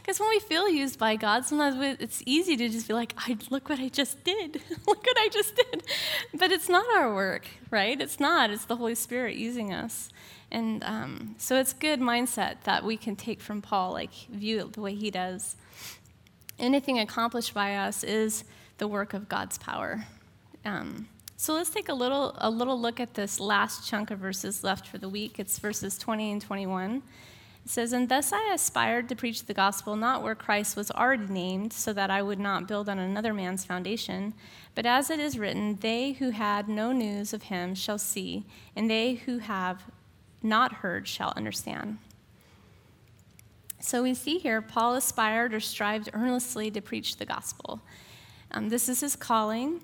Because 0.01 0.19
when 0.19 0.29
we 0.29 0.39
feel 0.39 0.67
used 0.67 0.99
by 0.99 1.15
God, 1.15 1.45
sometimes 1.45 1.97
it's 2.01 2.21
easy 2.25 2.57
to 2.57 2.67
just 2.67 2.87
be 2.87 2.93
like, 2.93 3.13
I, 3.17 3.37
look 3.49 3.69
what 3.69 3.79
I 3.79 3.87
just 3.87 4.23
did. 4.25 4.61
look 4.87 5.05
what 5.05 5.17
I 5.17 5.29
just 5.31 5.55
did. 5.55 5.83
But 6.33 6.51
it's 6.51 6.67
not 6.67 6.85
our 6.95 7.13
work, 7.13 7.47
right? 7.71 7.99
It's 7.99 8.19
not. 8.19 8.49
It's 8.49 8.65
the 8.65 8.75
Holy 8.75 8.95
Spirit 8.95 9.37
using 9.37 9.73
us. 9.73 10.09
And 10.51 10.83
um, 10.83 11.35
so 11.37 11.57
it's 11.57 11.73
good 11.73 11.99
mindset 11.99 12.63
that 12.63 12.83
we 12.83 12.97
can 12.97 13.15
take 13.15 13.41
from 13.41 13.61
Paul, 13.61 13.93
like 13.93 14.11
view 14.29 14.59
it 14.59 14.73
the 14.73 14.81
way 14.81 14.93
he 14.93 15.11
does. 15.11 15.55
Anything 16.59 16.99
accomplished 16.99 17.53
by 17.53 17.75
us 17.75 18.03
is 18.03 18.43
the 18.77 18.87
work 18.87 19.13
of 19.13 19.29
God's 19.29 19.57
power. 19.57 20.05
Um, 20.65 21.07
so 21.39 21.53
let's 21.53 21.69
take 21.69 21.87
a 21.87 21.93
little, 21.93 22.35
a 22.39 22.49
little 22.49 22.81
look 22.81 22.99
at 22.99 23.13
this 23.13 23.39
last 23.39 23.87
chunk 23.87 24.09
of 24.09 24.17
verses 24.17 24.63
left 24.63 24.87
for 24.87 24.97
the 24.97 25.07
week. 25.07 25.37
It's 25.37 25.59
verses 25.59 25.95
20 25.99 26.31
and 26.31 26.41
21. 26.41 27.03
It 27.63 27.69
says, 27.69 27.93
And 27.93 28.09
thus 28.09 28.33
I 28.33 28.51
aspired 28.51 29.07
to 29.09 29.15
preach 29.15 29.45
the 29.45 29.53
gospel 29.53 29.95
not 29.95 30.23
where 30.23 30.33
Christ 30.33 30.75
was 30.75 30.89
already 30.89 31.31
named, 31.31 31.73
so 31.73 31.93
that 31.93 32.09
I 32.09 32.23
would 32.23 32.39
not 32.39 32.67
build 32.67 32.89
on 32.89 32.97
another 32.97 33.35
man's 33.35 33.63
foundation. 33.63 34.33
But 34.73 34.87
as 34.87 35.11
it 35.11 35.19
is 35.19 35.37
written, 35.37 35.75
they 35.75 36.13
who 36.13 36.31
had 36.31 36.67
no 36.67 36.91
news 36.91 37.33
of 37.33 37.43
him 37.43 37.75
shall 37.75 37.99
see, 37.99 38.45
and 38.75 38.89
they 38.89 39.13
who 39.13 39.37
have 39.37 39.83
not 40.41 40.73
heard 40.73 41.07
shall 41.07 41.33
understand. 41.35 41.99
So 43.79 44.01
we 44.01 44.15
see 44.15 44.39
here 44.39 44.59
Paul 44.59 44.95
aspired 44.95 45.53
or 45.53 45.59
strived 45.59 46.09
earnestly 46.13 46.71
to 46.71 46.81
preach 46.81 47.17
the 47.17 47.25
gospel. 47.25 47.79
Um, 48.49 48.69
this 48.69 48.89
is 48.89 49.01
his 49.01 49.15
calling, 49.15 49.81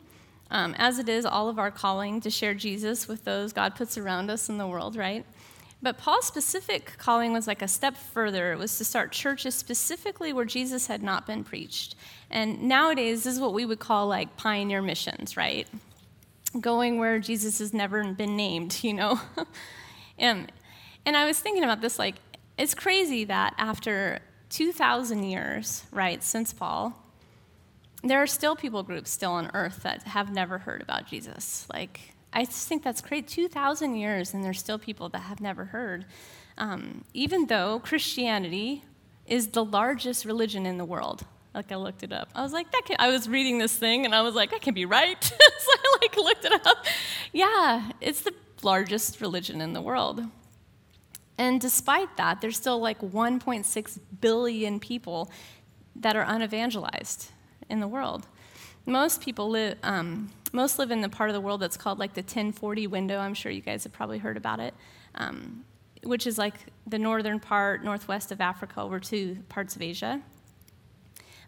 um, 0.54 0.76
as 0.78 1.00
it 1.00 1.10
is 1.10 1.26
all 1.26 1.50
of 1.50 1.58
our 1.58 1.72
calling 1.72 2.22
to 2.22 2.30
share 2.30 2.54
Jesus 2.54 3.08
with 3.08 3.26
those 3.26 3.52
God 3.52 3.76
puts 3.76 3.98
around 3.98 4.30
us 4.30 4.48
in 4.48 4.58
the 4.58 4.68
world, 4.68 4.96
right? 4.96 5.26
But 5.82 5.98
Paul's 5.98 6.26
specific 6.26 6.94
calling 6.98 7.34
was 7.34 7.48
like 7.48 7.62
a 7.62 7.68
step 7.68 7.98
further. 7.98 8.54
It 8.54 8.60
was 8.60 8.78
to 8.78 8.86
start 8.86 9.12
churches 9.12 9.56
specifically 9.56 10.32
where 10.32 10.46
Jesus 10.46 10.88
had 10.88 11.04
not 11.04 11.28
been 11.28 11.44
preached. 11.44 11.96
And 12.30 12.64
nowadays, 12.64 13.24
this 13.24 13.34
is 13.34 13.40
what 13.42 13.54
we 13.54 13.66
would 13.66 13.80
call 13.80 14.08
like 14.08 14.38
pioneer 14.38 14.82
missions, 14.82 15.36
right? 15.36 15.68
Going 16.62 17.00
where 17.00 17.20
Jesus 17.20 17.60
has 17.60 17.74
never 17.74 18.14
been 18.14 18.38
named, 18.38 18.80
you 18.84 18.94
know? 18.94 19.20
Um, 20.20 20.48
and 21.06 21.18
I 21.18 21.26
was 21.26 21.40
thinking 21.40 21.64
about 21.64 21.82
this 21.82 21.98
like, 21.98 22.16
it's 22.58 22.76
crazy 22.76 23.26
that 23.26 23.56
after 23.58 24.20
2,000 24.52 25.24
years, 25.24 25.84
right, 25.92 26.24
since 26.24 26.54
Paul, 26.54 27.03
there 28.04 28.22
are 28.22 28.28
still 28.28 28.56
people 28.56 28.84
groups 28.84 29.10
still 29.10 29.32
on 29.32 29.50
earth 29.54 29.84
that 29.84 30.04
have 30.04 30.32
never 30.32 30.60
heard 30.60 30.82
about 30.82 31.08
Jesus. 31.08 31.66
Like, 31.72 32.14
I 32.34 32.46
just 32.46 32.68
think 32.68 32.84
that's 32.84 33.02
great. 33.02 33.28
2,000 33.28 33.96
years, 33.96 34.34
and 34.34 34.44
there's 34.44 34.60
still 34.60 34.78
people 34.78 35.10
that 35.10 35.20
have 35.20 35.40
never 35.40 35.66
heard. 35.66 36.06
Um, 36.58 37.04
even 37.14 37.48
though 37.48 37.80
Christianity 37.80 38.84
is 39.26 39.50
the 39.50 39.64
largest 39.64 40.26
religion 40.26 40.66
in 40.66 40.78
the 40.78 40.86
world. 40.86 41.26
Like 41.54 41.72
I 41.72 41.76
looked 41.76 42.04
it 42.04 42.12
up. 42.12 42.30
I 42.36 42.42
was 42.42 42.52
like, 42.52 42.72
that 42.72 42.82
can 42.86 42.96
I 43.00 43.10
was 43.10 43.30
reading 43.30 43.60
this 43.60 43.76
thing 43.76 44.06
and 44.06 44.16
I 44.16 44.22
was 44.22 44.34
like, 44.34 44.52
that 44.52 44.62
can 44.62 44.74
be 44.74 44.86
right. 44.86 45.24
so 45.24 45.36
I 45.40 45.98
like 46.02 46.18
looked 46.18 46.46
it 46.46 46.68
up. 46.68 46.86
Yeah, 47.32 47.92
it's 48.02 48.22
the 48.22 48.34
largest 48.64 49.22
religion 49.22 49.62
in 49.62 49.74
the 49.74 49.82
world. 49.82 50.22
And 51.38 51.62
despite 51.62 52.18
that, 52.18 52.42
there's 52.42 52.58
still 52.58 52.80
like 52.80 53.00
1.6 53.02 54.00
billion 54.20 54.80
people 54.80 55.32
that 55.96 56.16
are 56.16 56.24
unevangelized 56.24 57.32
in 57.74 57.82
the 57.82 57.88
world. 57.88 58.28
Most 58.86 59.20
people 59.20 59.50
live, 59.50 59.78
um, 59.84 60.30
most 60.54 60.80
live 60.80 60.92
in 60.92 61.02
the 61.02 61.10
part 61.10 61.30
of 61.30 61.34
the 61.34 61.42
world 61.42 61.60
that's 61.60 61.76
called 61.76 62.00
like 62.00 62.14
the 62.14 62.22
1040 62.22 62.88
window. 62.88 63.20
I'm 63.20 63.34
sure 63.34 63.52
you 63.52 63.62
guys 63.62 63.84
have 63.84 63.92
probably 63.92 64.20
heard 64.20 64.38
about 64.38 64.60
it, 64.60 64.74
um, 65.16 65.66
which 66.04 66.28
is 66.28 66.38
like 66.38 66.54
the 66.88 67.00
northern 67.00 67.40
part, 67.40 67.84
northwest 67.84 68.32
of 68.32 68.40
Africa, 68.40 68.80
over 68.82 69.00
to 69.00 69.38
parts 69.50 69.76
of 69.76 69.82
Asia. 69.82 70.22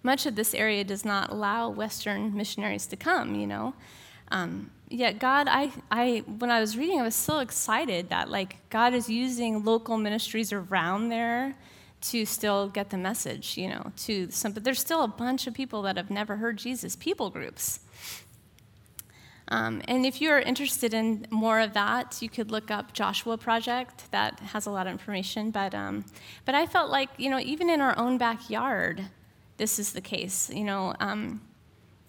Much 0.02 0.26
of 0.26 0.36
this 0.36 0.54
area 0.54 0.84
does 0.84 1.06
not 1.06 1.32
allow 1.32 1.70
Western 1.70 2.36
missionaries 2.36 2.88
to 2.88 2.96
come, 2.96 3.36
you 3.36 3.48
know. 3.48 3.74
Um, 4.32 4.72
yet 4.90 5.20
God, 5.20 5.48
I, 5.50 5.72
I, 5.92 6.24
when 6.40 6.50
I 6.50 6.60
was 6.60 6.78
reading, 6.78 7.00
I 7.00 7.04
was 7.04 7.16
so 7.16 7.40
excited 7.40 8.10
that 8.10 8.30
like 8.30 8.58
God 8.70 8.94
is 8.94 9.10
using 9.10 9.64
local 9.64 9.98
ministries 9.98 10.52
around 10.52 11.10
there 11.10 11.56
to 12.02 12.26
still 12.26 12.68
get 12.70 12.90
the 12.90 12.98
message, 12.98 13.58
you 13.58 13.70
know, 13.70 13.92
to 13.98 14.30
some. 14.30 14.52
But 14.52 14.64
there's 14.64 14.80
still 14.80 15.04
a 15.04 15.08
bunch 15.08 15.48
of 15.48 15.54
people 15.54 15.82
that 15.84 15.98
have 15.98 16.10
never 16.10 16.38
heard 16.38 16.58
Jesus. 16.58 16.96
People 16.96 17.30
groups. 17.30 17.80
Um, 19.48 19.82
and 19.88 20.06
if 20.06 20.22
you're 20.22 20.40
interested 20.40 20.94
in 20.94 21.28
more 21.30 21.60
of 21.60 21.74
that, 21.74 22.18
you 22.22 22.30
could 22.30 22.50
look 22.50 22.72
up 22.72 22.94
Joshua 22.94 23.38
Project. 23.38 24.10
That 24.12 24.40
has 24.40 24.66
a 24.66 24.72
lot 24.72 24.88
of 24.88 24.94
information. 24.94 25.52
But 25.52 25.74
um, 25.76 26.06
but 26.46 26.56
I 26.56 26.66
felt 26.66 26.90
like 26.90 27.10
you 27.18 27.30
know 27.30 27.40
even 27.40 27.70
in 27.70 27.82
our 27.82 27.98
own 27.98 28.18
backyard, 28.18 29.06
this 29.58 29.80
is 29.80 29.94
the 29.94 30.02
case. 30.02 30.50
You 30.50 30.64
know. 30.64 30.94
Um, 31.00 31.42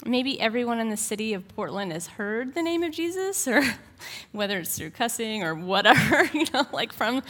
maybe 0.06 0.40
everyone 0.40 0.78
in 0.78 0.88
the 0.88 0.96
city 0.96 1.34
of 1.34 1.46
Portland 1.48 1.92
has 1.92 2.06
heard 2.06 2.54
the 2.54 2.62
name 2.62 2.82
of 2.82 2.92
Jesus, 2.92 3.46
or 3.46 3.62
whether 4.32 4.58
it's 4.60 4.76
through 4.76 4.90
cussing 4.90 5.42
or 5.42 5.54
whatever, 5.54 6.24
you 6.34 6.46
know, 6.52 6.66
like 6.72 6.92
from 6.92 7.22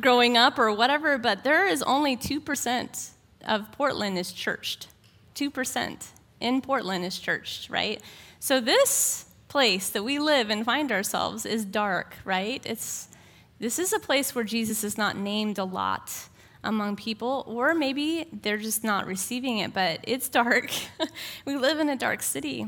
growing 0.00 0.36
up 0.36 0.58
or 0.58 0.72
whatever, 0.72 1.18
but 1.18 1.44
there 1.44 1.66
is 1.66 1.82
only 1.82 2.16
2% 2.16 3.10
of 3.46 3.72
Portland 3.72 4.18
is 4.18 4.32
churched. 4.32 4.88
2% 5.34 6.06
in 6.40 6.60
Portland 6.60 7.04
is 7.04 7.18
churched, 7.18 7.70
right? 7.70 8.00
So 8.38 8.60
this 8.60 9.26
place 9.48 9.90
that 9.90 10.02
we 10.02 10.18
live 10.18 10.50
and 10.50 10.64
find 10.64 10.92
ourselves 10.92 11.44
is 11.44 11.64
dark, 11.64 12.16
right? 12.24 12.62
It's 12.64 13.08
this 13.58 13.78
is 13.78 13.92
a 13.92 13.98
place 13.98 14.34
where 14.34 14.44
Jesus 14.44 14.82
is 14.82 14.96
not 14.96 15.18
named 15.18 15.58
a 15.58 15.64
lot 15.64 16.29
among 16.62 16.96
people, 16.96 17.44
or 17.46 17.74
maybe 17.74 18.26
they're 18.32 18.58
just 18.58 18.84
not 18.84 19.06
receiving 19.06 19.58
it, 19.58 19.72
but 19.72 20.00
it's 20.04 20.28
dark. 20.28 20.70
we 21.44 21.56
live 21.56 21.78
in 21.78 21.88
a 21.88 21.96
dark 21.96 22.22
city. 22.22 22.66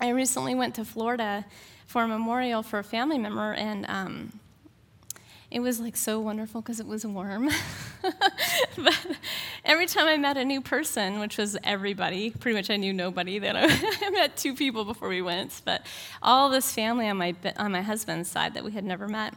I 0.00 0.10
recently 0.10 0.54
went 0.54 0.74
to 0.76 0.84
Florida 0.84 1.44
for 1.86 2.02
a 2.04 2.08
memorial 2.08 2.62
for 2.62 2.78
a 2.78 2.84
family 2.84 3.18
member, 3.18 3.52
and 3.52 3.84
um, 3.88 4.40
it 5.50 5.60
was 5.60 5.80
like 5.80 5.96
so 5.96 6.20
wonderful 6.20 6.62
because 6.62 6.80
it 6.80 6.86
was 6.86 7.04
warm. 7.04 7.50
but 8.76 9.06
every 9.64 9.86
time 9.86 10.06
I 10.06 10.16
met 10.16 10.38
a 10.38 10.44
new 10.44 10.60
person, 10.62 11.18
which 11.18 11.36
was 11.36 11.58
everybody, 11.62 12.30
pretty 12.30 12.56
much 12.56 12.70
I 12.70 12.76
knew 12.76 12.92
nobody. 12.92 13.38
That 13.38 13.56
I, 13.56 13.64
I 14.06 14.10
met 14.10 14.36
two 14.36 14.54
people 14.54 14.84
before 14.84 15.08
we 15.08 15.20
went, 15.20 15.60
but 15.64 15.84
all 16.22 16.48
this 16.48 16.72
family 16.72 17.08
on 17.08 17.18
my 17.18 17.34
on 17.56 17.72
my 17.72 17.82
husband's 17.82 18.30
side 18.30 18.54
that 18.54 18.64
we 18.64 18.70
had 18.70 18.84
never 18.84 19.08
met 19.08 19.34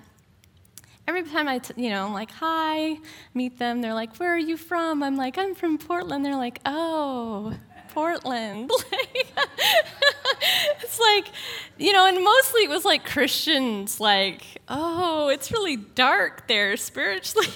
every 1.07 1.23
time 1.23 1.47
I, 1.47 1.59
t- 1.59 1.73
you 1.81 1.89
know, 1.89 2.05
I'm 2.05 2.13
like, 2.13 2.31
hi, 2.31 2.97
meet 3.33 3.57
them. 3.57 3.81
They're 3.81 3.93
like, 3.93 4.17
where 4.17 4.33
are 4.33 4.37
you 4.37 4.57
from? 4.57 5.03
I'm 5.03 5.15
like, 5.15 5.37
I'm 5.37 5.55
from 5.55 5.77
Portland. 5.77 6.25
They're 6.25 6.35
like, 6.35 6.59
oh, 6.65 7.53
Portland. 7.89 8.71
it's 10.81 10.99
like, 10.99 11.27
you 11.77 11.93
know, 11.93 12.05
and 12.05 12.23
mostly 12.23 12.63
it 12.63 12.69
was 12.69 12.85
like 12.85 13.05
Christians, 13.05 13.99
like, 13.99 14.43
oh, 14.67 15.29
it's 15.29 15.51
really 15.51 15.75
dark 15.75 16.47
there 16.47 16.77
spiritually, 16.77 17.47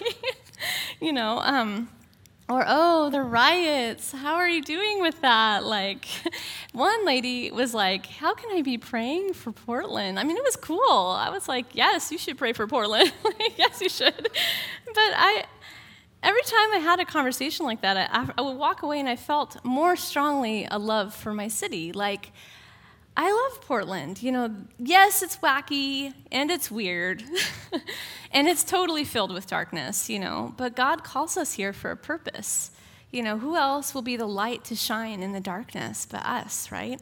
you 1.01 1.13
know. 1.13 1.39
Um, 1.39 1.89
or, 2.49 2.63
oh, 2.65 3.09
the 3.09 3.21
riots, 3.21 4.13
how 4.13 4.35
are 4.35 4.47
you 4.47 4.61
doing 4.61 5.01
with 5.01 5.19
that? 5.19 5.65
Like, 5.65 6.07
one 6.71 7.05
lady 7.05 7.51
was 7.51 7.73
like, 7.73 8.05
How 8.05 8.33
can 8.33 8.49
I 8.57 8.61
be 8.61 8.77
praying 8.77 9.33
for 9.33 9.51
Portland? 9.51 10.17
I 10.17 10.23
mean, 10.23 10.37
it 10.37 10.43
was 10.43 10.55
cool. 10.55 11.17
I 11.17 11.29
was 11.29 11.49
like, 11.49 11.65
Yes, 11.73 12.09
you 12.11 12.17
should 12.17 12.37
pray 12.37 12.53
for 12.53 12.65
Portland. 12.65 13.11
yes, 13.57 13.81
you 13.81 13.89
should. 13.89 14.13
But 14.15 14.95
I, 14.97 15.43
every 16.23 16.41
time 16.43 16.73
I 16.73 16.77
had 16.77 17.01
a 17.01 17.05
conversation 17.05 17.65
like 17.65 17.81
that, 17.81 18.09
I, 18.11 18.31
I, 18.37 18.41
would 18.41 18.57
walk 18.57 18.81
away 18.81 19.01
and 19.01 19.09
I 19.09 19.17
felt 19.17 19.63
more 19.65 19.97
strongly 19.97 20.67
a 20.71 20.79
love 20.79 21.13
for 21.13 21.33
my 21.33 21.49
city. 21.49 21.91
Like, 21.91 22.31
I 23.19 23.31
love 23.31 23.61
Portland. 23.65 24.21
You 24.21 24.31
know, 24.31 24.55
yes, 24.77 25.23
it's 25.23 25.37
wacky 25.37 26.13
and 26.31 26.51
it's 26.51 26.69
weird 26.69 27.23
and 28.31 28.47
it's 28.47 28.63
totally 28.63 29.03
filled 29.03 29.33
with 29.33 29.47
darkness, 29.47 30.07
you 30.07 30.19
know, 30.19 30.53
but 30.55 30.75
God 30.75 31.03
calls 31.03 31.35
us 31.35 31.53
here 31.53 31.73
for 31.73 31.89
a 31.89 31.97
purpose. 31.97 32.69
You 33.09 33.23
know, 33.23 33.39
who 33.39 33.55
else 33.55 33.95
will 33.95 34.03
be 34.03 34.17
the 34.17 34.27
light 34.27 34.63
to 34.65 34.75
shine 34.75 35.23
in 35.23 35.31
the 35.31 35.39
darkness 35.39 36.05
but 36.05 36.23
us, 36.23 36.71
right? 36.71 37.01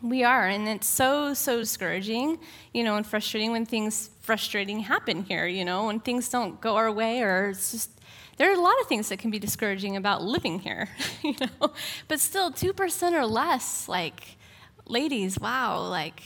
We 0.00 0.24
are, 0.24 0.48
and 0.48 0.66
it's 0.66 0.86
so, 0.86 1.34
so 1.34 1.58
discouraging, 1.60 2.38
you 2.72 2.82
know, 2.82 2.96
and 2.96 3.06
frustrating 3.06 3.52
when 3.52 3.66
things 3.66 4.10
frustrating 4.22 4.80
happen 4.80 5.24
here, 5.24 5.46
you 5.46 5.64
know, 5.64 5.86
when 5.86 6.00
things 6.00 6.30
don't 6.30 6.58
go 6.60 6.76
our 6.76 6.90
way 6.90 7.20
or 7.20 7.50
it's 7.50 7.70
just 7.70 7.90
there 8.38 8.50
are 8.50 8.54
a 8.54 8.60
lot 8.60 8.80
of 8.80 8.86
things 8.86 9.10
that 9.10 9.18
can 9.18 9.30
be 9.30 9.38
discouraging 9.38 9.94
about 9.94 10.22
living 10.22 10.58
here, 10.58 10.88
you 11.22 11.34
know. 11.38 11.72
But 12.08 12.18
still, 12.18 12.50
2% 12.50 13.12
or 13.12 13.26
less, 13.26 13.88
like, 13.88 14.38
ladies, 14.86 15.38
wow, 15.38 15.80
like, 15.88 16.22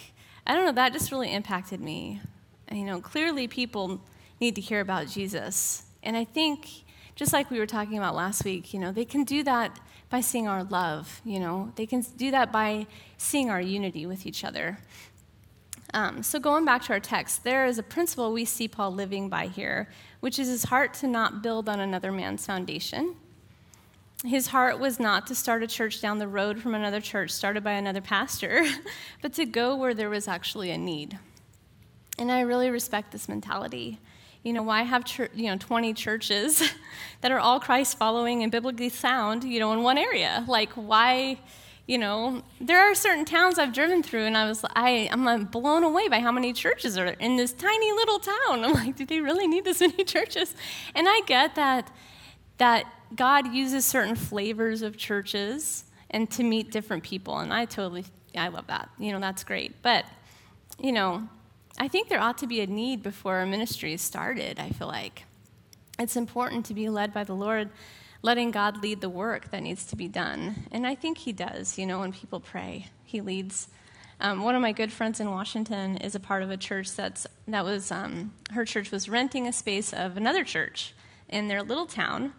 I 0.46 0.54
don't 0.54 0.64
know, 0.64 0.72
that 0.72 0.92
just 0.92 1.10
really 1.10 1.32
impacted 1.32 1.80
me. 1.80 2.20
And, 2.68 2.78
you 2.78 2.84
know, 2.84 3.00
clearly 3.00 3.48
people 3.48 4.00
need 4.40 4.54
to 4.56 4.60
hear 4.60 4.80
about 4.80 5.08
Jesus. 5.08 5.84
And 6.02 6.16
I 6.16 6.24
think, 6.24 6.68
just 7.14 7.32
like 7.32 7.50
we 7.50 7.58
were 7.58 7.66
talking 7.66 7.96
about 7.96 8.14
last 8.14 8.44
week, 8.44 8.74
you 8.74 8.80
know, 8.80 8.92
they 8.92 9.04
can 9.04 9.24
do 9.24 9.42
that 9.44 9.78
by 10.08 10.20
seeing 10.20 10.46
our 10.46 10.62
love, 10.62 11.20
you 11.24 11.40
know, 11.40 11.72
they 11.76 11.86
can 11.86 12.00
do 12.16 12.30
that 12.30 12.52
by 12.52 12.86
seeing 13.18 13.50
our 13.50 13.60
unity 13.60 14.06
with 14.06 14.26
each 14.26 14.44
other. 14.44 14.78
Um, 15.94 16.22
so, 16.22 16.38
going 16.38 16.64
back 16.64 16.82
to 16.82 16.92
our 16.92 17.00
text, 17.00 17.44
there 17.44 17.66
is 17.66 17.78
a 17.78 17.82
principle 17.82 18.32
we 18.32 18.44
see 18.44 18.68
Paul 18.68 18.92
living 18.92 19.28
by 19.28 19.46
here, 19.46 19.88
which 20.20 20.38
is 20.38 20.48
his 20.48 20.64
heart 20.64 20.94
to 20.94 21.06
not 21.06 21.42
build 21.42 21.68
on 21.68 21.80
another 21.80 22.12
man's 22.12 22.44
foundation. 22.44 23.16
His 24.24 24.48
heart 24.48 24.78
was 24.78 24.98
not 24.98 25.26
to 25.26 25.34
start 25.34 25.62
a 25.62 25.66
church 25.66 26.00
down 26.00 26.18
the 26.18 26.28
road 26.28 26.60
from 26.60 26.74
another 26.74 27.00
church 27.00 27.30
started 27.30 27.62
by 27.62 27.72
another 27.72 28.00
pastor, 28.00 28.64
but 29.22 29.34
to 29.34 29.44
go 29.44 29.76
where 29.76 29.94
there 29.94 30.08
was 30.08 30.26
actually 30.26 30.70
a 30.70 30.78
need. 30.78 31.18
And 32.18 32.32
I 32.32 32.40
really 32.40 32.70
respect 32.70 33.12
this 33.12 33.28
mentality. 33.28 34.00
You 34.42 34.52
know, 34.54 34.62
why 34.62 34.82
have 34.82 35.04
you 35.34 35.50
know 35.50 35.58
20 35.58 35.92
churches 35.92 36.72
that 37.20 37.30
are 37.30 37.38
all 37.38 37.60
Christ 37.60 37.98
following 37.98 38.42
and 38.42 38.50
biblically 38.50 38.88
sound, 38.88 39.44
you 39.44 39.60
know, 39.60 39.72
in 39.72 39.82
one 39.82 39.98
area? 39.98 40.44
Like 40.48 40.72
why 40.72 41.38
you 41.86 41.98
know, 41.98 42.42
there 42.60 42.80
are 42.80 42.94
certain 42.96 43.24
towns 43.24 43.60
I've 43.60 43.72
driven 43.72 44.02
through, 44.02 44.24
and 44.24 44.36
I 44.36 44.48
was, 44.48 44.64
I, 44.74 45.08
I'm 45.12 45.44
blown 45.44 45.84
away 45.84 46.08
by 46.08 46.18
how 46.18 46.32
many 46.32 46.52
churches 46.52 46.98
are 46.98 47.06
in 47.06 47.36
this 47.36 47.52
tiny 47.52 47.92
little 47.92 48.18
town. 48.18 48.34
I'm 48.64 48.72
like, 48.72 48.96
do 48.96 49.06
they 49.06 49.20
really 49.20 49.46
need 49.46 49.64
this 49.64 49.80
many 49.80 50.02
churches? 50.04 50.54
And 50.94 51.06
I 51.08 51.20
get 51.26 51.54
that, 51.54 51.92
that 52.58 52.92
God 53.14 53.52
uses 53.52 53.84
certain 53.84 54.16
flavors 54.16 54.82
of 54.82 54.96
churches 54.96 55.84
and 56.10 56.30
to 56.32 56.42
meet 56.42 56.70
different 56.70 57.02
people, 57.02 57.38
and 57.38 57.52
I 57.52 57.64
totally, 57.64 58.04
I 58.36 58.48
love 58.48 58.66
that. 58.68 58.88
You 58.98 59.12
know, 59.12 59.20
that's 59.20 59.44
great. 59.44 59.82
But, 59.82 60.04
you 60.78 60.92
know, 60.92 61.28
I 61.78 61.88
think 61.88 62.08
there 62.08 62.20
ought 62.20 62.38
to 62.38 62.46
be 62.46 62.60
a 62.60 62.66
need 62.66 63.02
before 63.02 63.40
a 63.40 63.46
ministry 63.46 63.92
is 63.92 64.00
started. 64.00 64.58
I 64.58 64.70
feel 64.70 64.88
like 64.88 65.24
it's 65.98 66.16
important 66.16 66.66
to 66.66 66.74
be 66.74 66.88
led 66.88 67.12
by 67.12 67.24
the 67.24 67.34
Lord 67.34 67.70
letting 68.22 68.50
God 68.50 68.82
lead 68.82 69.00
the 69.00 69.08
work 69.08 69.50
that 69.50 69.62
needs 69.62 69.84
to 69.86 69.96
be 69.96 70.08
done. 70.08 70.66
And 70.72 70.86
I 70.86 70.94
think 70.94 71.18
He 71.18 71.32
does, 71.32 71.78
you 71.78 71.86
know, 71.86 72.00
when 72.00 72.12
people 72.12 72.40
pray, 72.40 72.88
He 73.04 73.20
leads. 73.20 73.68
Um, 74.18 74.42
one 74.42 74.54
of 74.54 74.62
my 74.62 74.72
good 74.72 74.90
friends 74.90 75.20
in 75.20 75.30
Washington 75.30 75.98
is 75.98 76.14
a 76.14 76.20
part 76.20 76.42
of 76.42 76.50
a 76.50 76.56
church 76.56 76.92
that's, 76.92 77.26
that 77.46 77.64
was, 77.64 77.92
um, 77.92 78.32
her 78.52 78.64
church 78.64 78.90
was 78.90 79.08
renting 79.08 79.46
a 79.46 79.52
space 79.52 79.92
of 79.92 80.16
another 80.16 80.42
church 80.42 80.94
in 81.28 81.48
their 81.48 81.62
little 81.62 81.86
town. 81.86 82.32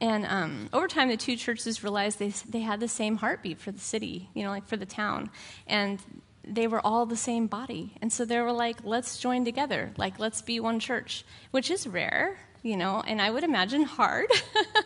And 0.00 0.26
um, 0.26 0.68
over 0.72 0.88
time, 0.88 1.08
the 1.08 1.16
two 1.16 1.36
churches 1.36 1.82
realized 1.82 2.18
they, 2.18 2.28
they 2.28 2.60
had 2.60 2.80
the 2.80 2.88
same 2.88 3.16
heartbeat 3.16 3.58
for 3.58 3.72
the 3.72 3.80
city, 3.80 4.28
you 4.34 4.44
know, 4.44 4.50
like 4.50 4.66
for 4.66 4.76
the 4.76 4.86
town. 4.86 5.30
And 5.66 6.00
they 6.44 6.66
were 6.66 6.84
all 6.84 7.06
the 7.06 7.16
same 7.16 7.46
body. 7.46 7.94
And 8.02 8.12
so 8.12 8.24
they 8.24 8.40
were 8.40 8.52
like, 8.52 8.84
let's 8.84 9.18
join 9.18 9.44
together. 9.44 9.92
Like, 9.96 10.18
let's 10.18 10.42
be 10.42 10.60
one 10.60 10.80
church, 10.80 11.24
which 11.50 11.70
is 11.70 11.86
rare, 11.86 12.38
you 12.62 12.76
know, 12.76 13.02
and 13.06 13.20
I 13.20 13.30
would 13.30 13.42
imagine 13.42 13.82
hard. 13.82 14.30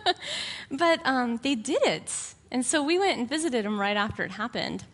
but 0.71 1.01
um, 1.05 1.39
they 1.43 1.55
did 1.55 1.83
it. 1.83 2.13
And 2.53 2.65
so 2.65 2.83
we 2.83 2.99
went 2.99 3.19
and 3.19 3.29
visited 3.29 3.65
them 3.65 3.81
right 3.81 3.97
after 3.97 4.23
it 4.23 4.33
happened. 4.33 4.85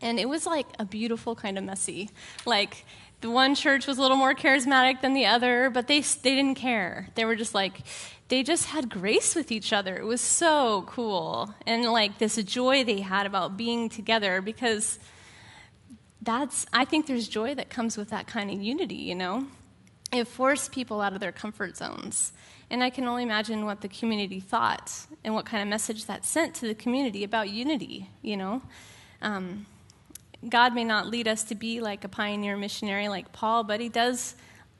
And 0.00 0.18
it 0.18 0.28
was 0.28 0.46
like 0.46 0.66
a 0.78 0.84
beautiful 0.84 1.34
kind 1.34 1.56
of 1.56 1.64
messy. 1.64 2.10
Like, 2.44 2.84
the 3.22 3.30
one 3.30 3.54
church 3.54 3.86
was 3.86 3.98
a 3.98 4.02
little 4.02 4.16
more 4.16 4.34
charismatic 4.34 5.00
than 5.00 5.14
the 5.14 5.26
other, 5.26 5.70
but 5.70 5.86
they, 5.86 6.00
they 6.00 6.34
didn't 6.34 6.56
care. 6.56 7.08
They 7.14 7.24
were 7.24 7.36
just 7.36 7.54
like, 7.54 7.82
they 8.32 8.42
just 8.42 8.64
had 8.64 8.88
grace 8.88 9.34
with 9.34 9.52
each 9.52 9.74
other. 9.74 9.94
It 9.94 10.06
was 10.06 10.22
so 10.22 10.84
cool. 10.88 11.54
And 11.66 11.84
like 11.84 12.16
this 12.16 12.36
joy 12.36 12.82
they 12.82 13.00
had 13.00 13.26
about 13.26 13.58
being 13.58 13.90
together 13.90 14.40
because 14.40 14.98
that's, 16.22 16.64
I 16.72 16.86
think 16.86 17.06
there's 17.06 17.28
joy 17.28 17.54
that 17.56 17.68
comes 17.68 17.98
with 17.98 18.08
that 18.08 18.26
kind 18.26 18.50
of 18.50 18.62
unity, 18.62 18.94
you 18.94 19.14
know? 19.14 19.46
it 20.12 20.26
forced 20.26 20.72
people 20.72 21.02
out 21.02 21.12
of 21.12 21.20
their 21.20 21.30
comfort 21.30 21.76
zones. 21.76 22.32
And 22.70 22.82
I 22.82 22.88
can 22.88 23.06
only 23.06 23.22
imagine 23.22 23.66
what 23.66 23.82
the 23.82 23.88
community 23.88 24.40
thought 24.40 24.90
and 25.22 25.34
what 25.34 25.44
kind 25.44 25.62
of 25.62 25.68
message 25.68 26.06
that 26.06 26.24
sent 26.24 26.54
to 26.54 26.66
the 26.66 26.74
community 26.74 27.24
about 27.24 27.50
unity, 27.50 28.08
you 28.22 28.38
know? 28.38 28.62
Um, 29.20 29.66
God 30.48 30.74
may 30.74 30.84
not 30.84 31.06
lead 31.06 31.28
us 31.28 31.44
to 31.44 31.54
be 31.54 31.82
like 31.82 32.02
a 32.02 32.08
pioneer 32.08 32.56
missionary 32.56 33.08
like 33.08 33.32
Paul, 33.32 33.62
but 33.64 33.78
he 33.78 33.90
does 33.90 34.36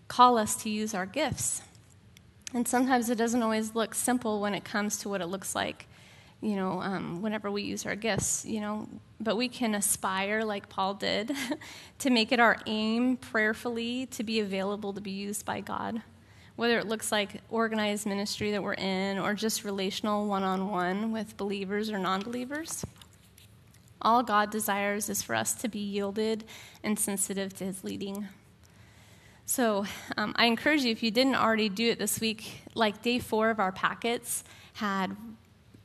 call 0.09 0.39
us 0.39 0.57
to 0.63 0.71
use 0.71 0.95
our 0.95 1.05
gifts. 1.05 1.61
And 2.55 2.69
sometimes 2.69 3.09
it 3.09 3.17
doesn't 3.17 3.43
always 3.43 3.75
look 3.75 3.95
simple 3.95 4.41
when 4.41 4.55
it 4.55 4.65
comes 4.65 4.99
to 4.99 5.09
what 5.09 5.21
it 5.21 5.27
looks 5.27 5.55
like 5.55 5.87
you 6.43 6.57
know, 6.57 6.83
um, 6.83 7.23
whenever 7.23 7.51
we 7.51 7.63
use 7.63 7.87
our 7.87 7.95
gifts, 7.95 8.45
you 8.45 8.61
know, 8.61 8.89
but 9.21 9.37
we 9.37 9.49
can 9.49 9.77
aspire, 9.77 10.43
like 10.45 10.69
Paul 10.69 10.95
did, 10.95 11.31
to 12.01 12.11
make 12.11 12.33
it 12.33 12.41
our 12.41 12.59
aim 12.67 13.17
prayerfully 13.17 14.07
to 14.07 14.25
be 14.25 14.41
available 14.41 14.93
to 14.93 15.01
be 15.01 15.13
used 15.13 15.47
by 15.47 15.61
God. 15.61 16.03
Whether 16.57 16.79
it 16.81 16.89
looks 16.89 17.13
like 17.13 17.41
organized 17.49 18.07
ministry 18.07 18.51
that 18.51 18.63
we're 18.63 18.75
in 18.75 19.19
or 19.19 19.35
just 19.35 19.65
relational 19.65 20.27
one 20.27 20.43
on 20.43 20.69
one 20.69 21.13
with 21.13 21.37
believers 21.37 21.91
or 21.91 21.99
non 21.99 22.21
believers. 22.21 22.85
All 24.03 24.25
God 24.25 24.51
desires 24.51 25.09
is 25.09 25.23
for 25.23 25.37
us 25.37 25.55
to 25.55 25.69
be 25.69 25.79
yielded 25.79 26.45
and 26.83 26.99
sensitive 26.99 27.55
to 27.55 27.65
his 27.65 27.85
leading. 27.85 28.29
So 29.53 29.85
um, 30.17 30.33
I 30.37 30.47
encourage 30.47 30.81
you, 30.81 30.93
if 30.93 31.03
you 31.03 31.11
didn't 31.11 31.35
already 31.35 31.69
do 31.69 31.91
it 31.91 31.99
this 31.99 32.21
week, 32.21 32.63
like 32.75 33.03
day 33.03 33.19
four 33.19 33.51
of 33.51 33.61
our 33.61 33.71
packets 33.71 34.45
had 34.73 35.15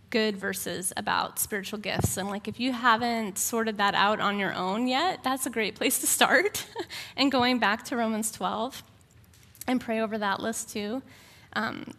good 0.09 0.37
verses 0.37 0.93
about 0.95 1.37
spiritual 1.37 1.77
gifts. 1.77 2.15
And 2.15 2.29
like 2.29 2.47
if 2.47 2.61
you 2.61 2.71
haven't 2.71 3.37
sorted 3.37 3.75
that 3.79 3.93
out 3.93 4.21
on 4.21 4.39
your 4.39 4.53
own 4.53 4.87
yet, 4.87 5.21
that's 5.21 5.47
a 5.47 5.49
great 5.49 5.75
place 5.75 5.99
to 5.99 6.07
start. 6.07 6.65
and 7.17 7.29
going 7.29 7.59
back 7.59 7.83
to 7.87 7.97
Romans 7.97 8.31
12 8.31 8.81
and 9.67 9.81
pray 9.81 9.99
over 9.99 10.17
that 10.17 10.39
list 10.39 10.69
too. 10.69 11.01
Um, 11.51 11.93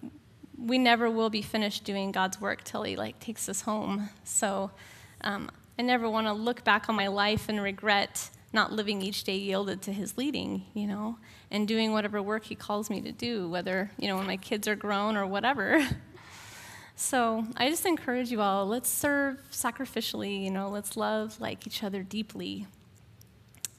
we 0.57 0.79
never 0.79 1.11
will 1.11 1.29
be 1.29 1.43
finished 1.43 1.85
doing 1.85 2.13
God's 2.13 2.41
work 2.41 2.65
till 2.65 2.85
He 2.85 2.97
like 2.97 3.21
takes 3.21 3.47
us 3.47 3.61
home. 3.61 4.09
So 4.25 4.71
um, 5.21 5.51
I 5.79 5.83
never 5.83 6.09
want 6.09 6.29
to 6.29 6.33
look 6.33 6.65
back 6.65 6.89
on 6.89 6.95
my 6.95 7.09
life 7.09 7.51
and 7.51 7.63
regret 7.63 8.31
not 8.53 8.73
living 8.73 9.03
each 9.03 9.25
day 9.25 9.37
yielded 9.37 9.83
to 9.83 9.93
His 9.93 10.17
leading, 10.17 10.65
you 10.75 10.87
know, 10.87 11.19
and 11.51 11.69
doing 11.69 11.93
whatever 11.93 12.23
work 12.23 12.45
He 12.45 12.55
calls 12.55 12.91
me 12.91 13.01
to 13.03 13.13
do, 13.13 13.49
whether 13.49 13.91
you 13.99 14.09
know 14.09 14.17
when 14.17 14.27
my 14.27 14.37
kids 14.37 14.67
are 14.69 14.77
grown 14.77 15.17
or 15.17 15.27
whatever. 15.27 15.87
So 17.01 17.45
I 17.57 17.69
just 17.71 17.87
encourage 17.87 18.33
you 18.33 18.41
all 18.41 18.67
let's 18.67 18.89
serve 18.89 19.39
sacrificially, 19.53 20.43
you 20.43 20.51
know, 20.51 20.69
let's 20.69 20.97
love 20.97 21.41
like 21.41 21.65
each 21.65 21.85
other 21.85 22.03
deeply, 22.03 22.67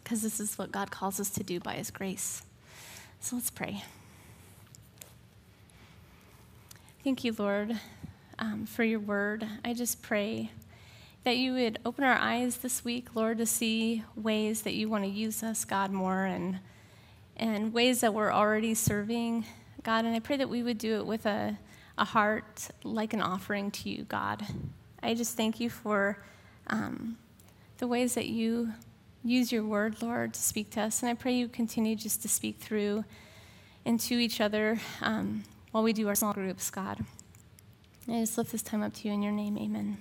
because 0.01 0.21
this 0.21 0.39
is 0.39 0.57
what 0.57 0.71
God 0.71 0.89
calls 0.89 1.19
us 1.19 1.29
to 1.31 1.43
do 1.43 1.59
by 1.59 1.73
His 1.73 1.91
grace. 1.91 2.43
So 3.19 3.35
let's 3.35 3.49
pray. 3.49 3.83
Thank 7.03 7.25
you, 7.25 7.35
Lord, 7.37 7.77
um, 8.39 8.65
for 8.65 8.85
your 8.85 9.01
word. 9.01 9.45
I 9.65 9.73
just 9.73 10.01
pray 10.01 10.51
that 11.23 11.37
you 11.37 11.53
would 11.53 11.79
open 11.85 12.03
our 12.03 12.17
eyes 12.17 12.57
this 12.57 12.83
week, 12.83 13.15
Lord, 13.15 13.37
to 13.39 13.45
see 13.45 14.03
ways 14.15 14.61
that 14.63 14.73
you 14.73 14.89
want 14.89 15.03
to 15.03 15.09
use 15.09 15.43
us, 15.43 15.65
God, 15.65 15.91
more 15.91 16.25
and 16.25 16.59
and 17.35 17.73
ways 17.73 18.01
that 18.01 18.13
we're 18.13 18.33
already 18.33 18.73
serving, 18.73 19.45
God. 19.83 20.03
And 20.03 20.13
I 20.13 20.19
pray 20.19 20.35
that 20.37 20.49
we 20.49 20.61
would 20.61 20.77
do 20.77 20.97
it 20.97 21.05
with 21.05 21.25
a 21.25 21.57
a 21.97 22.05
heart 22.05 22.69
like 22.83 23.13
an 23.13 23.21
offering 23.21 23.71
to 23.71 23.89
you, 23.89 24.03
God. 24.03 24.45
I 25.03 25.13
just 25.13 25.35
thank 25.35 25.59
you 25.59 25.69
for 25.69 26.17
um, 26.67 27.17
the 27.77 27.87
ways 27.87 28.15
that 28.15 28.27
you 28.27 28.73
use 29.23 29.51
your 29.51 29.63
word, 29.63 30.01
Lord, 30.01 30.33
to 30.33 30.39
speak 30.39 30.71
to 30.71 30.81
us. 30.81 31.01
And 31.01 31.09
I 31.09 31.13
pray 31.13 31.33
you 31.33 31.47
continue 31.47 31.95
just 31.95 32.21
to 32.21 32.29
speak 32.29 32.57
through 32.59 33.03
and 33.85 33.99
to 34.01 34.15
each 34.15 34.39
other 34.39 34.79
um, 35.01 35.43
while 35.71 35.83
we 35.83 35.93
do 35.93 36.07
our 36.07 36.15
small 36.15 36.33
groups, 36.33 36.69
God. 36.69 36.99
I 38.07 38.21
just 38.21 38.37
lift 38.37 38.51
this 38.51 38.61
time 38.61 38.81
up 38.81 38.93
to 38.95 39.07
you 39.07 39.13
in 39.13 39.21
your 39.21 39.33
name. 39.33 39.57
Amen. 39.57 39.97